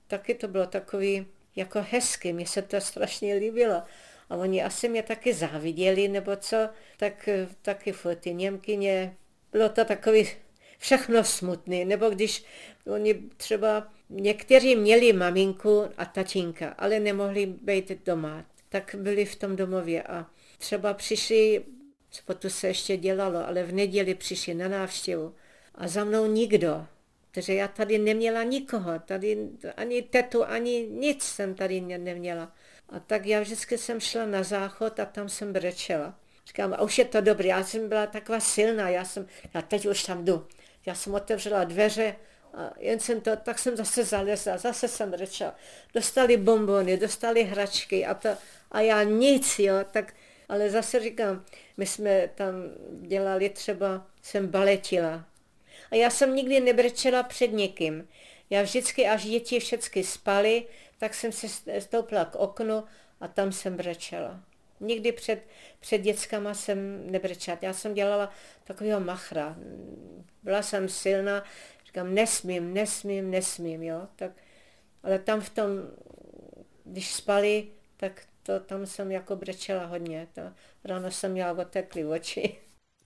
[0.07, 3.83] taky to bylo takový jako hezky, mně se to strašně líbilo.
[4.35, 7.29] A oni asi mě taky záviděli, nebo co, tak
[7.63, 9.17] taky furt ty Němkyně.
[9.53, 10.29] Bylo to takový
[10.79, 12.45] všechno smutný, nebo když
[12.87, 19.57] oni třeba, někteří měli maminku a tatínka, ale nemohli být doma, tak byli v tom
[19.57, 20.27] domově a
[20.59, 21.65] třeba přišli,
[22.11, 25.35] spotu se ještě dělalo, ale v neděli přišli na návštěvu
[25.75, 26.87] a za mnou nikdo,
[27.31, 32.53] protože já tady neměla nikoho, tady ani tetu, ani nic jsem tady neměla.
[32.89, 36.15] A tak já vždycky jsem šla na záchod a tam jsem brečela.
[36.47, 39.87] Říkám, a už je to dobré, já jsem byla taková silná, já jsem, já teď
[39.87, 40.47] už tam jdu.
[40.87, 42.17] Já jsem otevřela dveře
[42.55, 45.55] a jen jsem to, tak jsem zase zalezla, zase jsem brečela.
[45.95, 48.29] Dostali bombony, dostali hračky a to,
[48.71, 50.15] a já nic, jo, tak,
[50.49, 51.45] ale zase říkám,
[51.77, 52.55] my jsme tam
[53.01, 55.25] dělali třeba, jsem baletila.
[55.91, 58.09] A já jsem nikdy nebrečela před někým.
[58.51, 60.67] Já vždycky, až děti všechny spaly,
[61.05, 61.49] tak jsem se
[61.81, 62.85] stoupila k oknu
[63.21, 64.45] a tam jsem brečela.
[64.81, 65.47] Nikdy před,
[65.81, 67.59] před dětskama jsem nebrečela.
[67.63, 68.33] Já jsem dělala
[68.65, 69.57] takového machra.
[70.43, 71.45] Byla jsem silná,
[71.87, 74.09] říkám, nesmím, nesmím, nesmím, jo.
[74.17, 74.33] Tak,
[75.03, 75.69] ale tam v tom,
[76.85, 80.29] když spali, tak to tam jsem jako brečela hodně.
[80.35, 80.43] To
[80.85, 82.57] ráno jsem měla oteklý oči.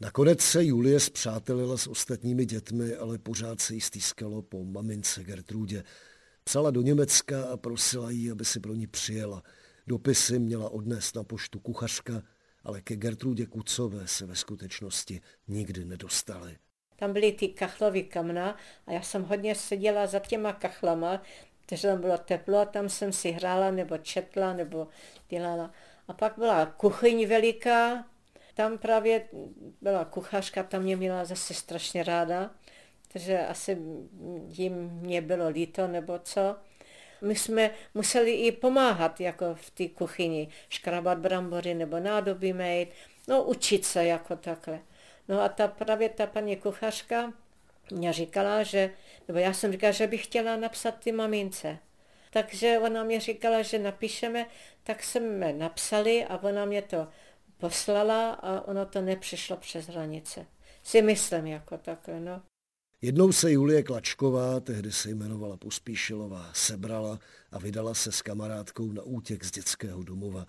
[0.00, 5.84] Nakonec se Julie zpřátelila s ostatními dětmi, ale pořád se jí stýskalo po mamince Gertrudě.
[6.48, 9.42] Psala do Německa a prosila jí, aby si pro ní přijela.
[9.86, 12.22] Dopisy měla odnést na poštu kuchařka,
[12.64, 16.56] ale ke Gertrudě Kucové se ve skutečnosti nikdy nedostali.
[16.96, 21.22] Tam byly ty kachlový kamna a já jsem hodně seděla za těma kachlama,
[21.66, 24.88] takže tam bylo teplo a tam jsem si hrála nebo četla nebo
[25.28, 25.72] dělala.
[26.08, 28.06] A pak byla kuchyň veliká,
[28.54, 29.28] tam právě
[29.80, 32.50] byla kuchařka, tam mě měla zase strašně ráda,
[33.12, 33.78] takže asi
[34.48, 36.56] jim mě bylo líto nebo co.
[37.22, 42.88] My jsme museli i pomáhat jako v té kuchyni, škrabat brambory nebo nádoby mít,
[43.28, 44.80] no učit se jako takhle.
[45.28, 47.32] No a ta právě ta paní kuchařka
[47.90, 48.90] mě říkala, že,
[49.28, 51.78] nebo já jsem říkala, že bych chtěla napsat ty mamince.
[52.30, 54.46] Takže ona mě říkala, že napíšeme,
[54.82, 57.08] tak jsme napsali a ona mě to
[57.58, 60.46] poslala a ono to nepřišlo přes hranice.
[60.82, 62.42] Si myslím jako takhle, no.
[63.02, 67.18] Jednou se Julie Klačková, tehdy se jmenovala Pospíšilová, sebrala
[67.52, 70.46] a vydala se s kamarádkou na útěk z dětského domova.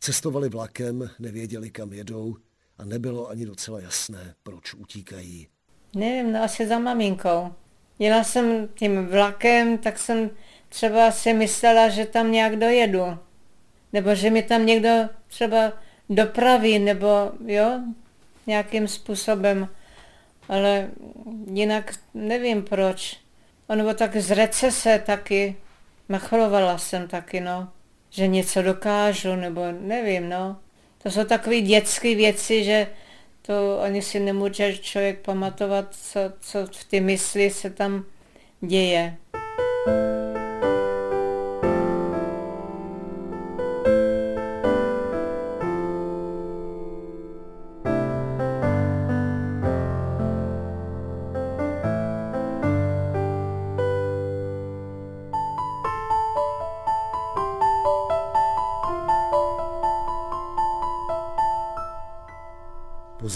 [0.00, 2.36] Cestovali vlakem, nevěděli, kam jedou
[2.78, 5.48] a nebylo ani docela jasné, proč utíkají.
[5.94, 7.52] Nevím, no asi za maminkou.
[7.98, 10.30] Jela jsem tím vlakem, tak jsem
[10.68, 13.18] třeba si myslela, že tam nějak dojedu.
[13.92, 15.72] Nebo že mi tam někdo třeba
[16.10, 17.80] dopraví, nebo jo,
[18.46, 19.68] nějakým způsobem.
[20.48, 20.88] Ale
[21.52, 23.16] jinak nevím proč.
[23.66, 25.56] Ono tak z recese taky,
[26.08, 27.68] machlovala jsem taky, no.
[28.10, 30.56] Že něco dokážu, nebo nevím, no.
[31.02, 32.86] To jsou takové dětské věci, že
[33.42, 38.04] to ani si nemůže člověk pamatovat, co, co v té mysli se tam
[38.60, 39.16] děje.
[39.84, 40.17] Po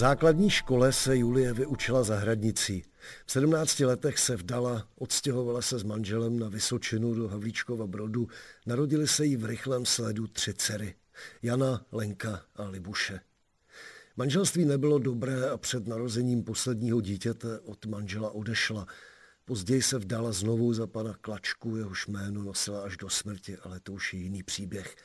[0.03, 2.83] základní škole se Julie vyučila zahradnicí.
[3.25, 8.27] V 17 letech se vdala, odstěhovala se s manželem na Vysočinu do Havlíčkova Brodu.
[8.65, 10.95] Narodili se jí v rychlém sledu tři dcery.
[11.41, 13.19] Jana, Lenka a Libuše.
[14.17, 18.87] Manželství nebylo dobré a před narozením posledního dítěte od manžela odešla.
[19.45, 23.93] Později se vdala znovu za pana Klačku, jehož jméno nosila až do smrti, ale to
[23.93, 24.95] už je jiný příběh.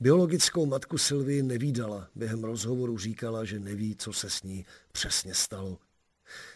[0.00, 2.08] Biologickou matku Sylvii nevídala.
[2.14, 5.78] Během rozhovoru říkala, že neví, co se s ní přesně stalo.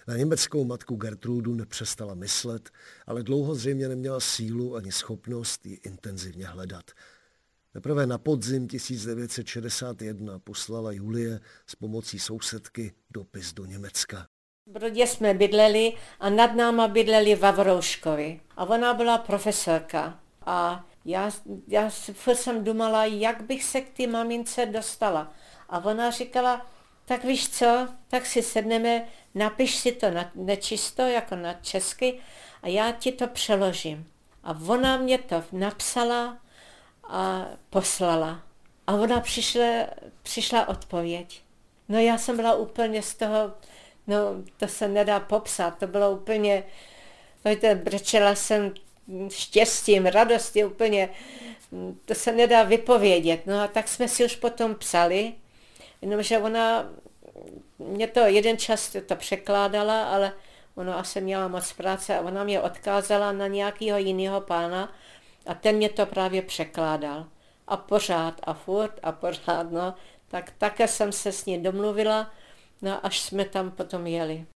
[0.09, 2.71] Na německou matku Gertrudu nepřestala myslet,
[3.07, 6.91] ale dlouho zřejmě neměla sílu ani schopnost ji intenzivně hledat.
[7.73, 14.27] Teprve na podzim 1961 poslala Julie s pomocí sousedky dopis do Německa.
[14.67, 18.41] V Brodě jsme bydleli a nad náma bydleli Vavrouškovi.
[18.57, 20.21] A ona byla profesorka.
[20.47, 21.31] A já,
[21.69, 25.33] já furt jsem dumala, jak bych se k té mamince dostala.
[25.69, 26.67] A ona říkala,
[27.05, 32.21] tak víš co, tak si sedneme, napiš si to na, nečisto, jako na česky,
[32.63, 34.07] a já ti to přeložím.
[34.45, 36.39] A ona mě to napsala
[37.09, 38.43] a poslala.
[38.87, 39.87] A ona přišla,
[40.23, 41.43] přišla odpověď.
[41.89, 43.53] No já jsem byla úplně z toho,
[44.07, 44.17] no
[44.57, 46.65] to se nedá popsat, to bylo úplně,
[47.45, 48.75] víte, brečela jsem
[49.29, 51.09] štěstím, radostí úplně,
[52.05, 53.47] to se nedá vypovědět.
[53.47, 55.33] No a tak jsme si už potom psali,
[56.03, 56.91] jenomže ona,
[57.79, 60.33] mě to jeden čas to překládala, ale
[60.75, 64.93] ona asi měla moc práce a ona mě odkázala na nějakého jiného pána
[65.47, 67.27] a ten mě to právě překládal.
[67.67, 69.95] A pořád a furt a pořád, no.
[70.29, 72.31] Tak také jsem se s ní domluvila,
[72.83, 74.47] no až jsme tam potom jeli.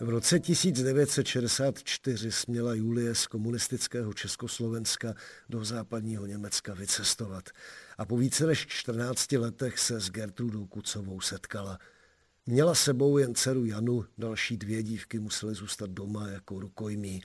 [0.00, 5.14] V roce 1964 směla Julie z komunistického Československa
[5.48, 7.50] do západního Německa vycestovat
[7.98, 11.78] a po více než 14 letech se s Gertrudou Kucovou setkala.
[12.46, 17.22] Měla sebou jen dceru Janu, další dvě dívky musely zůstat doma jako rukojmí.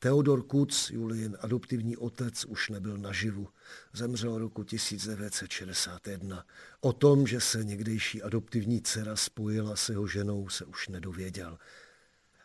[0.00, 3.48] Teodor Kuc, Julien adoptivní otec, už nebyl naživu.
[3.92, 6.46] Zemřel roku 1961.
[6.80, 11.58] O tom, že se někdejší adoptivní dcera spojila s jeho ženou, se už nedověděl.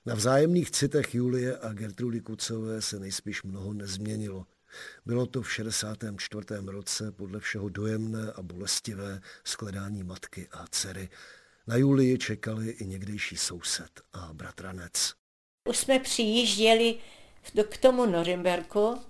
[0.08, 4.46] Na vzájemných citech Julie a Gertrudy Kucové se nejspíš mnoho nezměnilo.
[5.06, 6.46] Bylo to v 64.
[6.66, 11.10] roce podle všeho dojemné a bolestivé skledání matky a dcery.
[11.68, 15.14] Na Julii čekali i někdejší soused a bratranec.
[15.70, 16.98] Už jsme přijížděli
[17.70, 19.02] k tomu Norimberku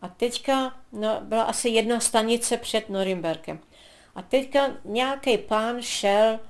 [0.00, 3.58] A teďka no, byla asi jedna stanice před Norimberkem.
[4.14, 6.40] A teďka nějaký pán šel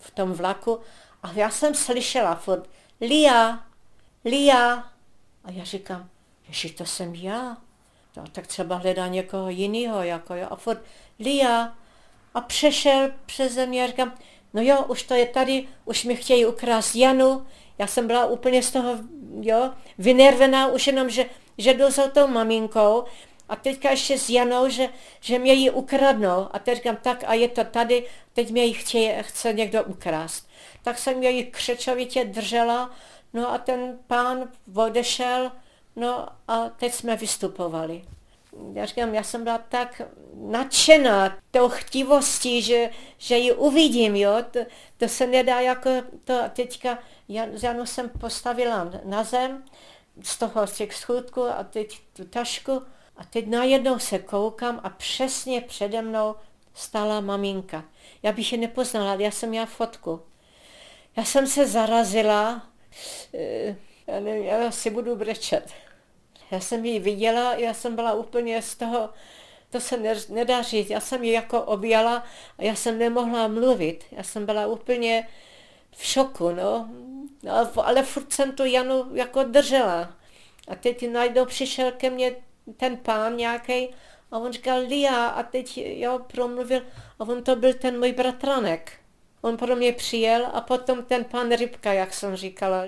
[0.00, 0.80] v tom vlaku
[1.22, 2.68] a já jsem slyšela furt
[3.00, 3.64] Lia,
[4.24, 4.90] Lia.
[5.44, 6.10] A já říkám,
[6.48, 7.56] že to jsem já.
[8.16, 10.46] No, tak třeba hledá někoho jiného, jako jo.
[10.50, 10.84] A furt
[11.18, 11.76] Lia.
[12.34, 14.14] A přešel přes mě a říkám,
[14.54, 17.46] no jo, už to je tady, už mi chtějí ukrást Janu.
[17.78, 18.98] Já jsem byla úplně z toho,
[19.40, 21.26] jo, vynervená už jenom, že,
[21.58, 23.04] že jdu za tou maminkou
[23.48, 24.88] a teďka ještě s Janou, že,
[25.20, 26.48] že mě ji ukradnou.
[26.50, 28.74] A teď říkám, tak a je to tady, teď mě ji
[29.22, 30.48] chce někdo ukrást.
[30.84, 32.90] Tak jsem ji křečovitě držela,
[33.32, 35.52] no a ten pán odešel,
[35.96, 38.04] no a teď jsme vystupovali.
[38.72, 40.02] Já říkám, já jsem byla tak
[40.34, 44.58] nadšená tou chtivostí, že, že ji uvidím, jo, to,
[44.96, 45.90] to se nedá jako
[46.24, 46.98] to teďka,
[47.62, 49.64] Janu jsem postavila na zem,
[50.22, 52.82] z toho z těch schůdků a teď tu tašku
[53.16, 56.34] a teď najednou se koukám a přesně přede mnou
[56.74, 57.84] stála maminka.
[58.22, 60.20] Já bych je nepoznala, já jsem měla fotku.
[61.16, 62.62] Já jsem se zarazila,
[63.34, 65.72] eh, já, nevím, já si budu brečet.
[66.50, 69.10] Já jsem ji viděla, já jsem byla úplně z toho,
[69.70, 72.24] to se ne, nedá říct, já jsem ji jako objala
[72.58, 74.04] a já jsem nemohla mluvit.
[74.12, 75.28] Já jsem byla úplně
[75.96, 76.88] v šoku, no.
[77.42, 80.16] no ale furt jsem tu Janu jako držela.
[80.68, 82.36] A teď najednou přišel ke mně
[82.76, 83.88] ten pán nějaký
[84.30, 86.82] a on říkal Lia a teď jo, promluvil
[87.18, 88.92] a on to byl ten můj bratranek.
[89.44, 92.84] On pro mě přijel a potom ten pan Rybka, jak jsem říkala.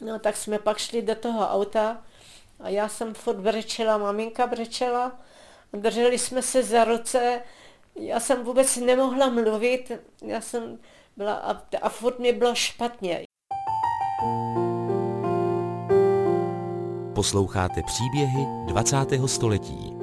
[0.00, 2.02] No tak jsme pak šli do toho auta
[2.60, 5.12] a já jsem furt brečela, maminka brečela,
[5.72, 7.42] drželi jsme se za ruce,
[7.96, 10.78] já jsem vůbec nemohla mluvit, já jsem
[11.16, 13.24] byla a, a furt mi bylo špatně.
[17.14, 18.96] Posloucháte příběhy 20.
[19.26, 19.97] století.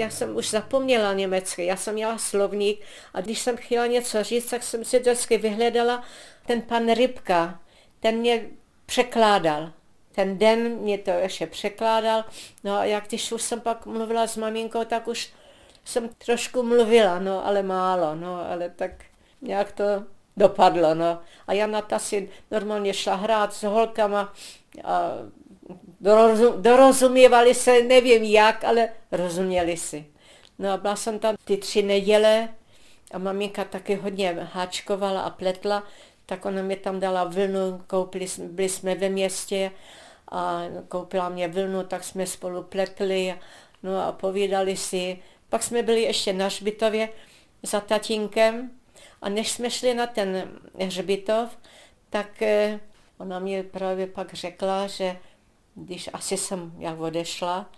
[0.00, 2.80] Já jsem už zapomněla německy, já jsem měla slovník
[3.14, 6.04] a když jsem chtěla něco říct, tak jsem si vždycky vyhledala
[6.46, 7.60] ten pan Rybka,
[8.00, 8.46] ten mě
[8.86, 9.72] překládal.
[10.12, 12.24] Ten den mě to ještě překládal.
[12.64, 15.32] No a jak když už jsem pak mluvila s maminkou, tak už
[15.84, 18.90] jsem trošku mluvila, no ale málo, no ale tak
[19.42, 19.84] nějak to
[20.36, 21.20] dopadlo, no.
[21.46, 24.32] A Jana ta si normálně šla hrát s holkama
[24.84, 25.10] a
[26.00, 30.06] dorozum, dorozuměvali se, nevím jak, ale rozuměli si.
[30.58, 32.48] No a byla jsem tam ty tři neděle
[33.10, 35.82] a maminka taky hodně háčkovala a pletla,
[36.26, 39.70] tak ona mi tam dala vlnu, koupili, byli jsme ve městě
[40.30, 43.34] a koupila mě vlnu, tak jsme spolu pletli
[43.82, 45.18] no a povídali si.
[45.48, 47.08] Pak jsme byli ještě na Žbitově
[47.62, 48.70] za tatínkem
[49.22, 50.50] a než jsme šli na ten
[50.80, 51.58] hřbitov,
[52.10, 52.80] tak eh,
[53.18, 55.16] ona mi právě pak řekla, že
[55.74, 57.70] když asi jsem jak odešla,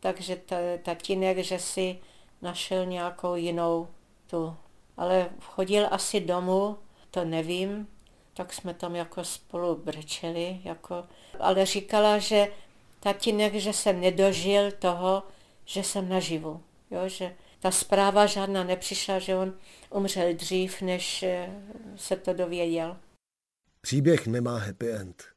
[0.00, 0.40] takže
[0.82, 1.98] tatínek, že si
[2.42, 3.88] našel nějakou jinou
[4.26, 4.56] tu.
[4.96, 6.78] Ale chodil asi domů,
[7.10, 7.88] to nevím,
[8.34, 11.04] tak jsme tam jako spolu brečeli, jako,
[11.40, 12.48] ale říkala, že
[13.00, 15.22] tatínek, že se nedožil toho,
[15.64, 19.54] že jsem naživu, jo, že ta zpráva žádná nepřišla, že on
[19.90, 21.62] umřel dřív, než eh,
[21.96, 22.96] se to dověděl.
[23.80, 25.31] Příběh nemá happy end.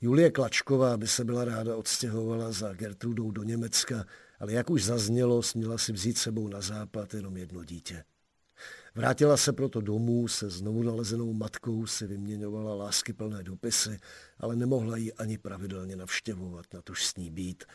[0.00, 4.04] Julie Klačková by se byla ráda odstěhovala za Gertrudou do Německa,
[4.40, 8.04] ale jak už zaznělo, směla si vzít sebou na západ jenom jedno dítě.
[8.94, 13.98] Vrátila se proto domů, se znovu nalezenou matkou si vyměňovala láskyplné dopisy,
[14.38, 17.64] ale nemohla ji ani pravidelně navštěvovat, na tož s ní být–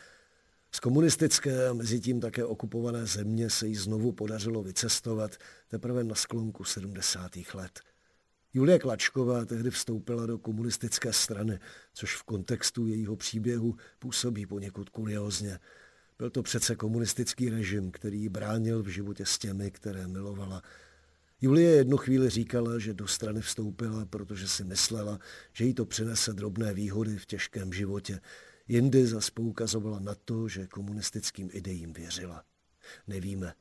[0.74, 5.36] z komunistické a mezi tím také okupované země se jí znovu podařilo vycestovat
[5.68, 7.30] teprve na sklonku 70.
[7.54, 7.80] let.
[8.54, 11.58] Julie Klačková tehdy vstoupila do komunistické strany,
[11.94, 15.58] což v kontextu jejího příběhu působí poněkud kuriózně.
[16.18, 20.62] Byl to přece komunistický režim, který ji bránil v životě s těmi, které milovala.
[21.40, 25.18] Julie jednu chvíli říkala, že do strany vstoupila, protože si myslela,
[25.52, 28.20] že jí to přinese drobné výhody v těžkém životě.
[28.68, 32.44] Jindy zas poukazovala na to, že komunistickým idejím věřila.
[33.06, 33.54] Nevíme.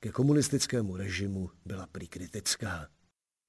[0.00, 2.88] Ke komunistickému režimu byla prý kritická.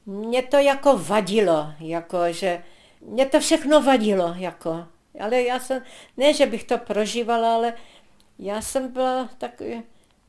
[0.06, 2.64] Mě to jako vadilo, jako že
[3.02, 4.88] mě to všechno vadilo, jako.
[5.20, 5.84] Ale já jsem,
[6.18, 7.74] ne, že bych to prožívala, ale
[8.40, 9.62] já jsem byla tak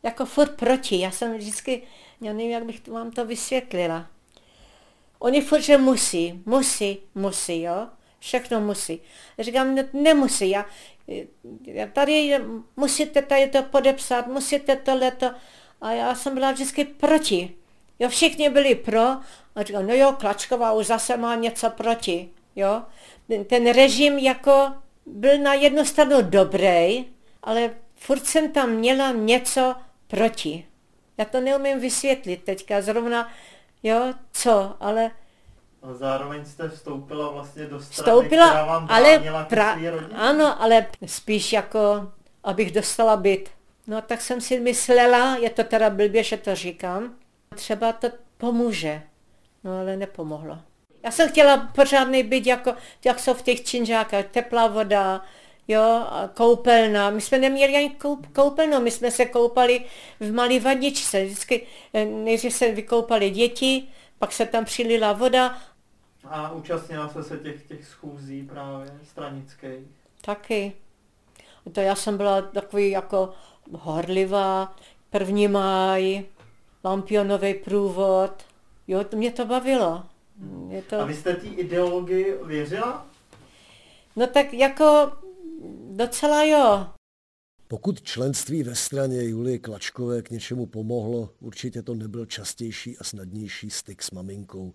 [0.02, 1.00] jako furt proti.
[1.00, 1.82] Já jsem vždycky,
[2.20, 4.06] já nevím, jak bych to vám to vysvětlila.
[5.18, 7.88] Oni furt, že musí, musí, musí, jo
[8.24, 9.00] všechno musí.
[9.38, 10.66] Říkám, ne, nemusí, já,
[11.64, 12.38] já tady
[12.76, 15.30] musíte tady to podepsat, musíte tohleto.
[15.80, 17.54] A já jsem byla vždycky proti.
[17.98, 19.06] Jo, všichni byli pro.
[19.54, 22.30] A říkám, no jo, Klačková už zase má něco proti.
[22.56, 22.82] Jo?
[23.46, 24.72] Ten režim jako
[25.06, 27.04] byl na jednu stranu dobrý,
[27.42, 29.74] ale furt jsem tam měla něco
[30.06, 30.66] proti.
[31.18, 33.28] Já to neumím vysvětlit teďka zrovna,
[33.82, 35.10] jo, co, ale...
[35.82, 39.78] A zároveň jste vstoupila vlastně do strany, vstoupila, která vám ale pra,
[40.14, 42.12] Ano, ale spíš jako,
[42.44, 43.50] abych dostala byt.
[43.86, 47.14] No tak jsem si myslela, je to teda blbě, že to říkám,
[47.54, 49.02] třeba to pomůže.
[49.64, 50.58] No ale nepomohlo.
[51.02, 52.74] Já jsem chtěla pořádný byt, jako,
[53.04, 55.22] jak jsou v těch činžákách, teplá voda,
[55.68, 57.10] jo, koupelna.
[57.10, 59.84] My jsme neměli ani koup, koupelnu, my jsme se koupali
[60.20, 61.24] v malé vaničce.
[61.24, 63.88] Vždycky eh, nejdřív se vykoupali děti,
[64.18, 65.58] pak se tam přilila voda.
[66.24, 69.86] A účastnila se se těch, těch schůzí právě stranických?
[70.20, 70.72] Taky.
[71.72, 73.32] To já jsem byla takový jako
[73.72, 74.76] horlivá,
[75.10, 76.24] první máj,
[76.84, 78.44] lampionový průvod.
[78.88, 80.04] Jo, to mě to bavilo.
[80.68, 81.00] Je to...
[81.00, 83.06] A vy jste té ideologii věřila?
[84.16, 85.12] No tak jako
[85.90, 86.86] docela jo.
[87.68, 93.70] Pokud členství ve straně Julie Klačkové k něčemu pomohlo, určitě to nebyl častější a snadnější
[93.70, 94.74] styk s maminkou.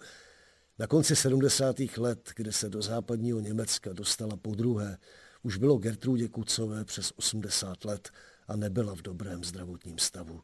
[0.80, 1.76] Na konci 70.
[1.98, 4.98] let, kde se do západního Německa dostala po druhé,
[5.44, 8.10] už bylo Gertrudě Kucové přes 80 let
[8.48, 10.42] a nebyla v dobrém zdravotním stavu.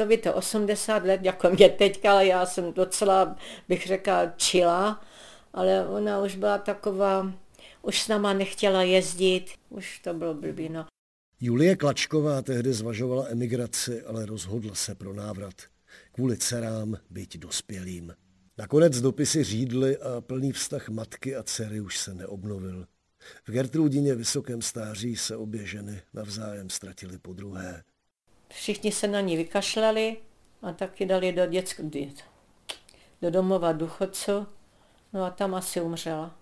[0.00, 3.36] To to 80 let, jako mě teďka, ale já jsem docela,
[3.68, 5.04] bych řekla, čila,
[5.52, 7.32] ale ona už byla taková,
[7.82, 10.86] už s náma nechtěla jezdit, už to bylo blbý, no.
[11.40, 15.54] Julie Klačková tehdy zvažovala emigraci, ale rozhodla se pro návrat.
[16.12, 18.14] Kvůli dcerám byť dospělým.
[18.58, 22.86] Nakonec dopisy řídly a plný vztah matky a dcery už se neobnovil.
[23.46, 27.82] V Gertrudině vysokém stáří se obě ženy navzájem ztratili po druhé.
[28.50, 30.16] Všichni se na ní vykašlali
[30.62, 31.80] a taky dali do dětsk,
[33.22, 34.46] do domova důchodců,
[35.12, 36.36] no a tam asi umřela.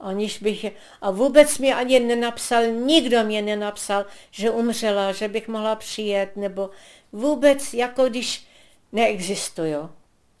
[0.00, 0.66] Aniž bych,
[1.00, 6.70] a vůbec mi ani nenapsal, nikdo mě nenapsal, že umřela, že bych mohla přijet, nebo
[7.12, 8.46] vůbec, jako když
[8.92, 9.74] neexistují.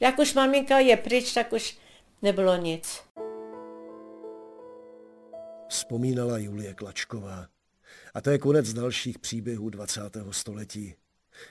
[0.00, 1.78] Jak už maminka je pryč, tak už
[2.22, 3.02] nebylo nic.
[5.68, 7.46] Vzpomínala Julie Klačková.
[8.14, 10.00] A to je konec dalších příběhů 20.
[10.30, 10.94] století.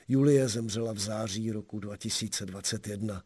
[0.08, 3.24] Julie zemřela v září roku 2021.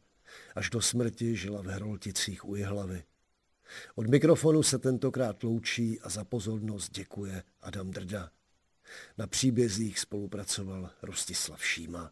[0.55, 3.03] Až do smrti žila v Herolticích u Jihlavy.
[3.95, 8.31] Od mikrofonu se tentokrát loučí a za pozornost děkuje Adam Drda.
[9.17, 12.11] Na příbězích spolupracoval Rostislav Šíma.